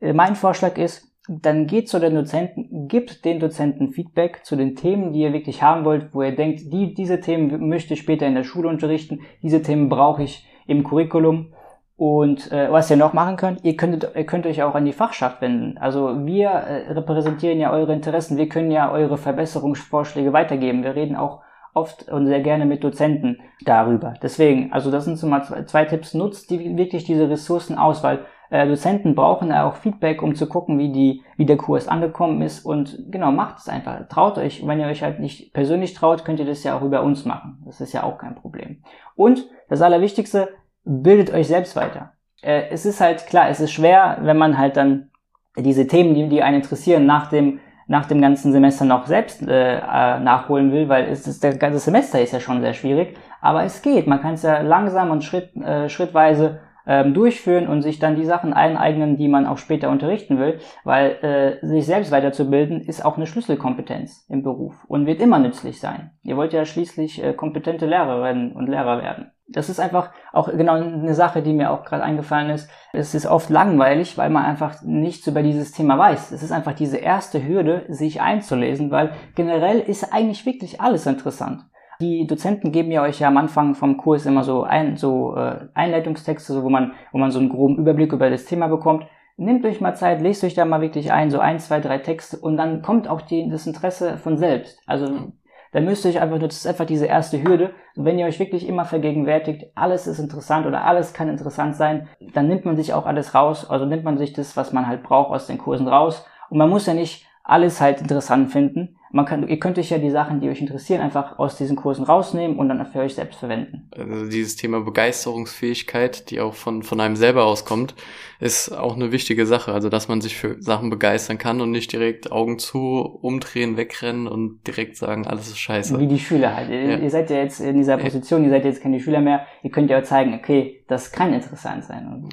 Äh, 0.00 0.12
mein 0.12 0.36
Vorschlag 0.36 0.78
ist, 0.78 1.15
dann 1.28 1.66
geht 1.66 1.88
zu 1.88 1.98
den 1.98 2.14
Dozenten, 2.14 2.88
gibt 2.88 3.24
den 3.24 3.40
Dozenten 3.40 3.90
Feedback 3.90 4.44
zu 4.44 4.56
den 4.56 4.76
Themen, 4.76 5.12
die 5.12 5.20
ihr 5.20 5.32
wirklich 5.32 5.62
haben 5.62 5.84
wollt, 5.84 6.14
wo 6.14 6.22
ihr 6.22 6.34
denkt, 6.34 6.72
die, 6.72 6.94
diese 6.94 7.20
Themen 7.20 7.68
möchte 7.68 7.94
ich 7.94 8.00
später 8.00 8.26
in 8.26 8.34
der 8.34 8.44
Schule 8.44 8.68
unterrichten, 8.68 9.20
diese 9.42 9.62
Themen 9.62 9.88
brauche 9.88 10.22
ich 10.22 10.46
im 10.66 10.84
Curriculum. 10.84 11.52
Und 11.96 12.52
äh, 12.52 12.70
was 12.70 12.90
ihr 12.90 12.98
noch 12.98 13.14
machen 13.14 13.36
könnt, 13.36 13.64
ihr 13.64 13.76
könnt, 13.76 14.06
ihr 14.14 14.26
könnt 14.26 14.46
euch 14.46 14.62
auch 14.62 14.74
an 14.74 14.84
die 14.84 14.92
Fachschaft 14.92 15.40
wenden. 15.40 15.78
Also 15.78 16.26
wir 16.26 16.50
äh, 16.50 16.92
repräsentieren 16.92 17.58
ja 17.58 17.72
eure 17.72 17.94
Interessen, 17.94 18.36
wir 18.36 18.50
können 18.50 18.70
ja 18.70 18.92
eure 18.92 19.16
Verbesserungsvorschläge 19.16 20.32
weitergeben. 20.34 20.84
Wir 20.84 20.94
reden 20.94 21.16
auch 21.16 21.40
oft 21.72 22.08
und 22.10 22.26
sehr 22.26 22.40
gerne 22.40 22.66
mit 22.66 22.84
Dozenten 22.84 23.38
darüber. 23.64 24.14
Deswegen, 24.22 24.72
also 24.72 24.90
das 24.90 25.04
sind 25.04 25.16
so 25.16 25.26
mal 25.26 25.42
zwei, 25.44 25.64
zwei 25.64 25.84
Tipps. 25.84 26.14
Nutzt 26.14 26.50
die, 26.50 26.76
wirklich 26.76 27.04
diese 27.04 27.28
Ressourcen 27.30 27.78
aus, 27.78 28.02
weil 28.02 28.20
äh, 28.50 28.66
Dozenten 28.66 29.14
brauchen 29.14 29.48
ja 29.48 29.68
auch 29.68 29.76
Feedback, 29.76 30.22
um 30.22 30.34
zu 30.34 30.48
gucken, 30.48 30.78
wie 30.78 30.92
die, 30.92 31.22
wie 31.36 31.46
der 31.46 31.56
Kurs 31.56 31.88
angekommen 31.88 32.42
ist 32.42 32.64
und 32.64 33.04
genau, 33.10 33.32
macht 33.32 33.58
es 33.58 33.68
einfach. 33.68 34.08
Traut 34.08 34.38
euch. 34.38 34.66
Wenn 34.66 34.80
ihr 34.80 34.86
euch 34.86 35.02
halt 35.02 35.20
nicht 35.20 35.52
persönlich 35.52 35.94
traut, 35.94 36.24
könnt 36.24 36.40
ihr 36.40 36.46
das 36.46 36.64
ja 36.64 36.76
auch 36.76 36.82
über 36.82 37.02
uns 37.02 37.24
machen. 37.24 37.62
Das 37.66 37.80
ist 37.80 37.92
ja 37.92 38.02
auch 38.02 38.18
kein 38.18 38.34
Problem. 38.34 38.82
Und 39.14 39.46
das 39.68 39.82
Allerwichtigste, 39.82 40.48
bildet 40.86 41.34
euch 41.34 41.48
selbst 41.48 41.76
weiter. 41.76 42.12
Äh, 42.42 42.68
es 42.70 42.86
ist 42.86 43.00
halt 43.00 43.26
klar, 43.26 43.48
es 43.50 43.60
ist 43.60 43.72
schwer, 43.72 44.18
wenn 44.22 44.38
man 44.38 44.56
halt 44.56 44.76
dann 44.76 45.10
diese 45.58 45.86
Themen, 45.86 46.14
die, 46.14 46.28
die 46.28 46.42
einen 46.42 46.62
interessieren, 46.62 47.06
nach 47.06 47.28
dem 47.28 47.60
nach 47.88 48.06
dem 48.06 48.20
ganzen 48.20 48.50
Semester 48.50 48.84
noch 48.84 49.06
selbst 49.06 49.46
äh, 49.46 49.78
äh 49.78 50.18
nachholen 50.18 50.72
will, 50.72 50.88
weil 50.88 51.04
es 51.04 51.28
ist, 51.28 51.44
das 51.44 51.56
ganze 51.58 51.78
Semester 51.78 52.20
ist 52.20 52.32
ja 52.32 52.40
schon 52.40 52.60
sehr 52.60 52.74
schwierig, 52.74 53.16
aber 53.40 53.62
es 53.62 53.80
geht. 53.80 54.08
Man 54.08 54.20
kann 54.20 54.34
es 54.34 54.42
ja 54.42 54.60
langsam 54.60 55.12
und 55.12 55.22
Schritt, 55.22 55.54
äh, 55.56 55.88
schrittweise 55.88 56.60
ähm, 56.86 57.14
durchführen 57.14 57.68
und 57.68 57.82
sich 57.82 57.98
dann 57.98 58.16
die 58.16 58.24
Sachen 58.24 58.52
eineignen, 58.52 59.16
die 59.16 59.28
man 59.28 59.46
auch 59.46 59.58
später 59.58 59.90
unterrichten 59.90 60.38
will, 60.38 60.58
weil 60.84 61.58
äh, 61.62 61.66
sich 61.66 61.86
selbst 61.86 62.10
weiterzubilden 62.10 62.80
ist 62.80 63.04
auch 63.04 63.16
eine 63.16 63.26
Schlüsselkompetenz 63.26 64.26
im 64.28 64.42
Beruf 64.42 64.74
und 64.88 65.06
wird 65.06 65.20
immer 65.20 65.38
nützlich 65.38 65.80
sein. 65.80 66.10
Ihr 66.22 66.36
wollt 66.36 66.52
ja 66.52 66.64
schließlich 66.64 67.22
äh, 67.22 67.32
kompetente 67.34 67.86
Lehrerinnen 67.86 68.52
und 68.52 68.68
Lehrer 68.68 69.02
werden. 69.02 69.32
Das 69.48 69.68
ist 69.68 69.78
einfach 69.78 70.10
auch 70.32 70.50
genau 70.50 70.74
eine 70.74 71.14
Sache, 71.14 71.40
die 71.40 71.52
mir 71.52 71.70
auch 71.70 71.84
gerade 71.84 72.02
eingefallen 72.02 72.50
ist. 72.50 72.68
Es 72.92 73.14
ist 73.14 73.26
oft 73.26 73.48
langweilig, 73.48 74.18
weil 74.18 74.28
man 74.28 74.44
einfach 74.44 74.82
nichts 74.82 75.24
über 75.28 75.42
dieses 75.42 75.70
Thema 75.70 75.96
weiß. 75.96 76.32
Es 76.32 76.42
ist 76.42 76.50
einfach 76.50 76.72
diese 76.72 76.96
erste 76.96 77.46
Hürde, 77.46 77.84
sich 77.88 78.20
einzulesen, 78.20 78.90
weil 78.90 79.12
generell 79.36 79.78
ist 79.78 80.12
eigentlich 80.12 80.46
wirklich 80.46 80.80
alles 80.80 81.06
interessant. 81.06 81.62
Die 82.00 82.26
Dozenten 82.26 82.72
geben 82.72 82.90
ja 82.90 83.02
euch 83.02 83.20
ja 83.20 83.28
am 83.28 83.36
Anfang 83.36 83.74
vom 83.74 83.96
Kurs 83.96 84.26
immer 84.26 84.44
so, 84.44 84.62
ein, 84.62 84.96
so 84.96 85.34
äh, 85.36 85.66
Einleitungstexte, 85.74 86.52
so, 86.52 86.62
wo 86.62 86.68
man, 86.68 86.92
wo 87.12 87.18
man 87.18 87.30
so 87.30 87.38
einen 87.38 87.48
groben 87.48 87.78
Überblick 87.78 88.12
über 88.12 88.28
das 88.30 88.44
Thema 88.44 88.68
bekommt. 88.68 89.06
nehmt 89.36 89.64
euch 89.64 89.80
mal 89.80 89.94
Zeit, 89.94 90.20
lest 90.20 90.44
euch 90.44 90.54
da 90.54 90.64
mal 90.64 90.80
wirklich 90.80 91.12
ein, 91.12 91.30
so 91.30 91.38
ein, 91.38 91.58
zwei, 91.58 91.80
drei 91.80 91.98
Texte 91.98 92.38
und 92.38 92.56
dann 92.56 92.82
kommt 92.82 93.08
auch 93.08 93.22
die, 93.22 93.48
das 93.48 93.66
Interesse 93.66 94.18
von 94.18 94.36
selbst. 94.36 94.80
Also 94.86 95.32
dann 95.72 95.84
müsst 95.84 96.04
ihr 96.04 96.10
euch 96.10 96.20
einfach 96.20 96.38
nur, 96.38 96.48
das 96.48 96.56
ist 96.56 96.66
einfach 96.66 96.86
diese 96.86 97.04
erste 97.04 97.42
Hürde. 97.42 97.74
Und 97.96 98.06
wenn 98.06 98.18
ihr 98.18 98.24
euch 98.24 98.38
wirklich 98.38 98.66
immer 98.66 98.86
vergegenwärtigt, 98.86 99.66
alles 99.74 100.06
ist 100.06 100.18
interessant 100.18 100.66
oder 100.66 100.84
alles 100.84 101.12
kann 101.12 101.28
interessant 101.28 101.76
sein, 101.76 102.08
dann 102.32 102.48
nimmt 102.48 102.64
man 102.64 102.76
sich 102.76 102.94
auch 102.94 103.04
alles 103.04 103.34
raus, 103.34 103.68
also 103.68 103.84
nimmt 103.84 104.04
man 104.04 104.16
sich 104.16 104.32
das, 104.32 104.56
was 104.56 104.72
man 104.72 104.86
halt 104.86 105.02
braucht 105.02 105.32
aus 105.32 105.46
den 105.46 105.58
Kursen 105.58 105.86
raus. 105.86 106.24
Und 106.48 106.56
man 106.56 106.70
muss 106.70 106.86
ja 106.86 106.94
nicht 106.94 107.26
alles 107.46 107.80
halt 107.80 108.00
interessant 108.00 108.50
finden, 108.50 108.96
man 109.12 109.24
kann, 109.24 109.48
ihr 109.48 109.58
könnt 109.58 109.78
euch 109.78 109.90
ja 109.90 109.98
die 109.98 110.10
Sachen, 110.10 110.40
die 110.40 110.48
euch 110.48 110.60
interessieren, 110.60 111.00
einfach 111.00 111.38
aus 111.38 111.56
diesen 111.56 111.76
Kursen 111.76 112.04
rausnehmen 112.04 112.58
und 112.58 112.68
dann 112.68 112.84
für 112.86 112.98
euch 112.98 113.14
selbst 113.14 113.38
verwenden. 113.38 113.88
Also 113.96 114.28
dieses 114.28 114.56
Thema 114.56 114.80
Begeisterungsfähigkeit, 114.80 116.30
die 116.30 116.40
auch 116.40 116.54
von, 116.54 116.82
von 116.82 117.00
einem 117.00 117.16
selber 117.16 117.44
auskommt, 117.44 117.94
ist 118.40 118.72
auch 118.72 118.94
eine 118.94 119.12
wichtige 119.12 119.46
Sache. 119.46 119.72
Also, 119.72 119.88
dass 119.88 120.08
man 120.08 120.20
sich 120.20 120.36
für 120.36 120.60
Sachen 120.60 120.90
begeistern 120.90 121.38
kann 121.38 121.60
und 121.60 121.70
nicht 121.70 121.92
direkt 121.92 122.30
Augen 122.30 122.58
zu, 122.58 122.78
umdrehen, 123.22 123.76
wegrennen 123.76 124.26
und 124.26 124.66
direkt 124.66 124.96
sagen, 124.96 125.26
alles 125.26 125.48
ist 125.48 125.58
scheiße. 125.58 125.98
Wie 125.98 126.08
die 126.08 126.18
Schüler 126.18 126.54
halt. 126.54 126.68
Ja. 126.68 126.98
Ihr 126.98 127.10
seid 127.10 127.30
ja 127.30 127.36
jetzt 127.36 127.60
in 127.60 127.78
dieser 127.78 127.96
Position, 127.96 128.44
ihr 128.44 128.50
seid 128.50 128.64
jetzt 128.64 128.82
keine 128.82 129.00
Schüler 129.00 129.20
mehr. 129.20 129.46
Ihr 129.62 129.70
könnt 129.70 129.88
ja 129.88 129.98
auch 129.98 130.04
zeigen, 130.04 130.34
okay, 130.34 130.84
das 130.88 131.10
kann 131.12 131.32
interessant 131.32 131.84
sein. 131.84 132.28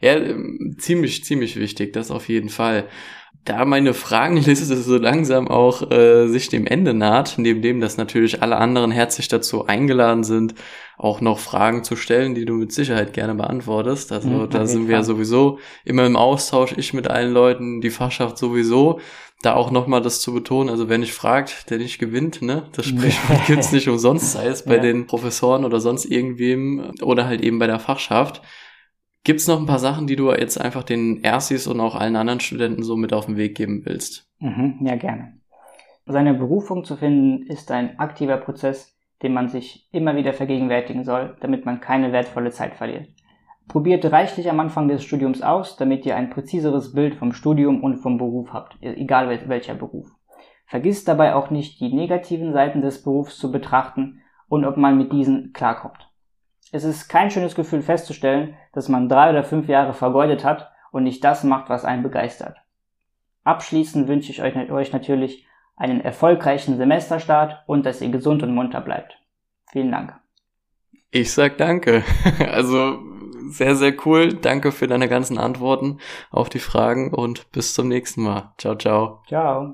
Ja, 0.00 0.16
ziemlich, 0.78 1.24
ziemlich 1.24 1.56
wichtig, 1.56 1.92
das 1.92 2.10
auf 2.10 2.28
jeden 2.28 2.48
Fall 2.48 2.84
da 3.44 3.64
meine 3.64 3.94
Fragenliste 3.94 4.76
so 4.82 4.96
langsam 4.96 5.48
auch 5.48 5.90
äh, 5.90 6.28
sich 6.28 6.48
dem 6.48 6.66
Ende 6.66 6.94
naht, 6.94 7.34
neben 7.36 7.62
dem, 7.62 7.80
dass 7.80 7.96
natürlich 7.96 8.42
alle 8.42 8.56
anderen 8.56 8.90
herzlich 8.90 9.28
dazu 9.28 9.66
eingeladen 9.66 10.24
sind, 10.24 10.54
auch 10.96 11.20
noch 11.20 11.38
Fragen 11.38 11.84
zu 11.84 11.96
stellen, 11.96 12.34
die 12.34 12.44
du 12.44 12.54
mit 12.54 12.72
Sicherheit 12.72 13.12
gerne 13.12 13.34
beantwortest. 13.34 14.12
Also 14.12 14.28
mhm, 14.28 14.50
da 14.50 14.66
sind 14.66 14.88
wir 14.88 14.96
ja 14.96 15.02
sowieso 15.02 15.58
immer 15.84 16.06
im 16.06 16.16
Austausch, 16.16 16.72
ich 16.76 16.94
mit 16.94 17.08
allen 17.08 17.32
Leuten, 17.32 17.80
die 17.80 17.90
Fachschaft 17.90 18.38
sowieso. 18.38 19.00
Da 19.42 19.54
auch 19.54 19.70
nochmal 19.70 20.00
das 20.00 20.22
zu 20.22 20.32
betonen, 20.32 20.70
also 20.70 20.88
wer 20.88 20.96
nicht 20.96 21.12
fragt, 21.12 21.68
der 21.68 21.76
nicht 21.76 21.98
gewinnt, 21.98 22.40
ne? 22.40 22.62
Das 22.72 22.86
Sprichwort 22.86 23.44
gibt's 23.46 23.72
nicht 23.72 23.88
umsonst, 23.88 24.32
sei 24.32 24.46
es 24.46 24.64
bei 24.64 24.76
ja. 24.76 24.80
den 24.80 25.06
Professoren 25.06 25.66
oder 25.66 25.80
sonst 25.80 26.06
irgendwem 26.06 26.92
oder 27.02 27.26
halt 27.26 27.42
eben 27.42 27.58
bei 27.58 27.66
der 27.66 27.78
Fachschaft. 27.78 28.40
Gibt 29.24 29.40
es 29.40 29.48
noch 29.48 29.58
ein 29.58 29.66
paar 29.66 29.78
Sachen, 29.78 30.06
die 30.06 30.16
du 30.16 30.30
jetzt 30.32 30.60
einfach 30.60 30.82
den 30.82 31.22
Erstis 31.22 31.66
und 31.66 31.80
auch 31.80 31.94
allen 31.94 32.14
anderen 32.14 32.40
Studenten 32.40 32.82
so 32.82 32.94
mit 32.94 33.14
auf 33.14 33.24
den 33.24 33.38
Weg 33.38 33.56
geben 33.56 33.82
willst? 33.86 34.30
Mhm, 34.38 34.80
ja, 34.82 34.96
gerne. 34.96 35.38
Seine 36.04 36.34
Berufung 36.34 36.84
zu 36.84 36.96
finden 36.96 37.46
ist 37.46 37.70
ein 37.70 37.98
aktiver 37.98 38.36
Prozess, 38.36 38.94
den 39.22 39.32
man 39.32 39.48
sich 39.48 39.88
immer 39.92 40.14
wieder 40.16 40.34
vergegenwärtigen 40.34 41.04
soll, 41.04 41.38
damit 41.40 41.64
man 41.64 41.80
keine 41.80 42.12
wertvolle 42.12 42.50
Zeit 42.50 42.74
verliert. 42.74 43.08
Probiert 43.66 44.04
reichlich 44.12 44.50
am 44.50 44.60
Anfang 44.60 44.88
des 44.88 45.02
Studiums 45.02 45.40
aus, 45.40 45.78
damit 45.78 46.04
ihr 46.04 46.16
ein 46.16 46.28
präziseres 46.28 46.92
Bild 46.92 47.14
vom 47.14 47.32
Studium 47.32 47.82
und 47.82 47.96
vom 47.96 48.18
Beruf 48.18 48.52
habt, 48.52 48.76
egal 48.82 49.40
welcher 49.48 49.74
Beruf. 49.74 50.06
Vergisst 50.66 51.08
dabei 51.08 51.34
auch 51.34 51.48
nicht, 51.48 51.80
die 51.80 51.94
negativen 51.94 52.52
Seiten 52.52 52.82
des 52.82 53.02
Berufs 53.02 53.38
zu 53.38 53.50
betrachten 53.50 54.20
und 54.48 54.66
ob 54.66 54.76
man 54.76 54.98
mit 54.98 55.14
diesen 55.14 55.54
klarkommt. 55.54 56.10
Es 56.72 56.84
ist 56.84 57.08
kein 57.08 57.30
schönes 57.30 57.54
Gefühl 57.54 57.82
festzustellen, 57.82 58.56
dass 58.72 58.88
man 58.88 59.08
drei 59.08 59.30
oder 59.30 59.44
fünf 59.44 59.68
Jahre 59.68 59.94
vergeudet 59.94 60.44
hat 60.44 60.70
und 60.90 61.04
nicht 61.04 61.22
das 61.24 61.44
macht, 61.44 61.68
was 61.68 61.84
einen 61.84 62.02
begeistert. 62.02 62.58
Abschließend 63.44 64.08
wünsche 64.08 64.32
ich 64.32 64.42
euch 64.42 64.92
natürlich 64.92 65.46
einen 65.76 66.00
erfolgreichen 66.00 66.76
Semesterstart 66.76 67.62
und 67.66 67.84
dass 67.84 68.00
ihr 68.00 68.10
gesund 68.10 68.42
und 68.42 68.54
munter 68.54 68.80
bleibt. 68.80 69.18
Vielen 69.70 69.92
Dank. 69.92 70.14
Ich 71.10 71.32
sag 71.32 71.58
danke. 71.58 72.02
Also 72.52 72.98
sehr, 73.48 73.76
sehr 73.76 73.94
cool. 74.06 74.34
Danke 74.34 74.72
für 74.72 74.86
deine 74.86 75.08
ganzen 75.08 75.38
Antworten 75.38 75.98
auf 76.30 76.48
die 76.48 76.58
Fragen 76.58 77.12
und 77.12 77.50
bis 77.52 77.74
zum 77.74 77.88
nächsten 77.88 78.22
Mal. 78.22 78.52
Ciao, 78.58 78.74
ciao. 78.76 79.22
Ciao. 79.28 79.72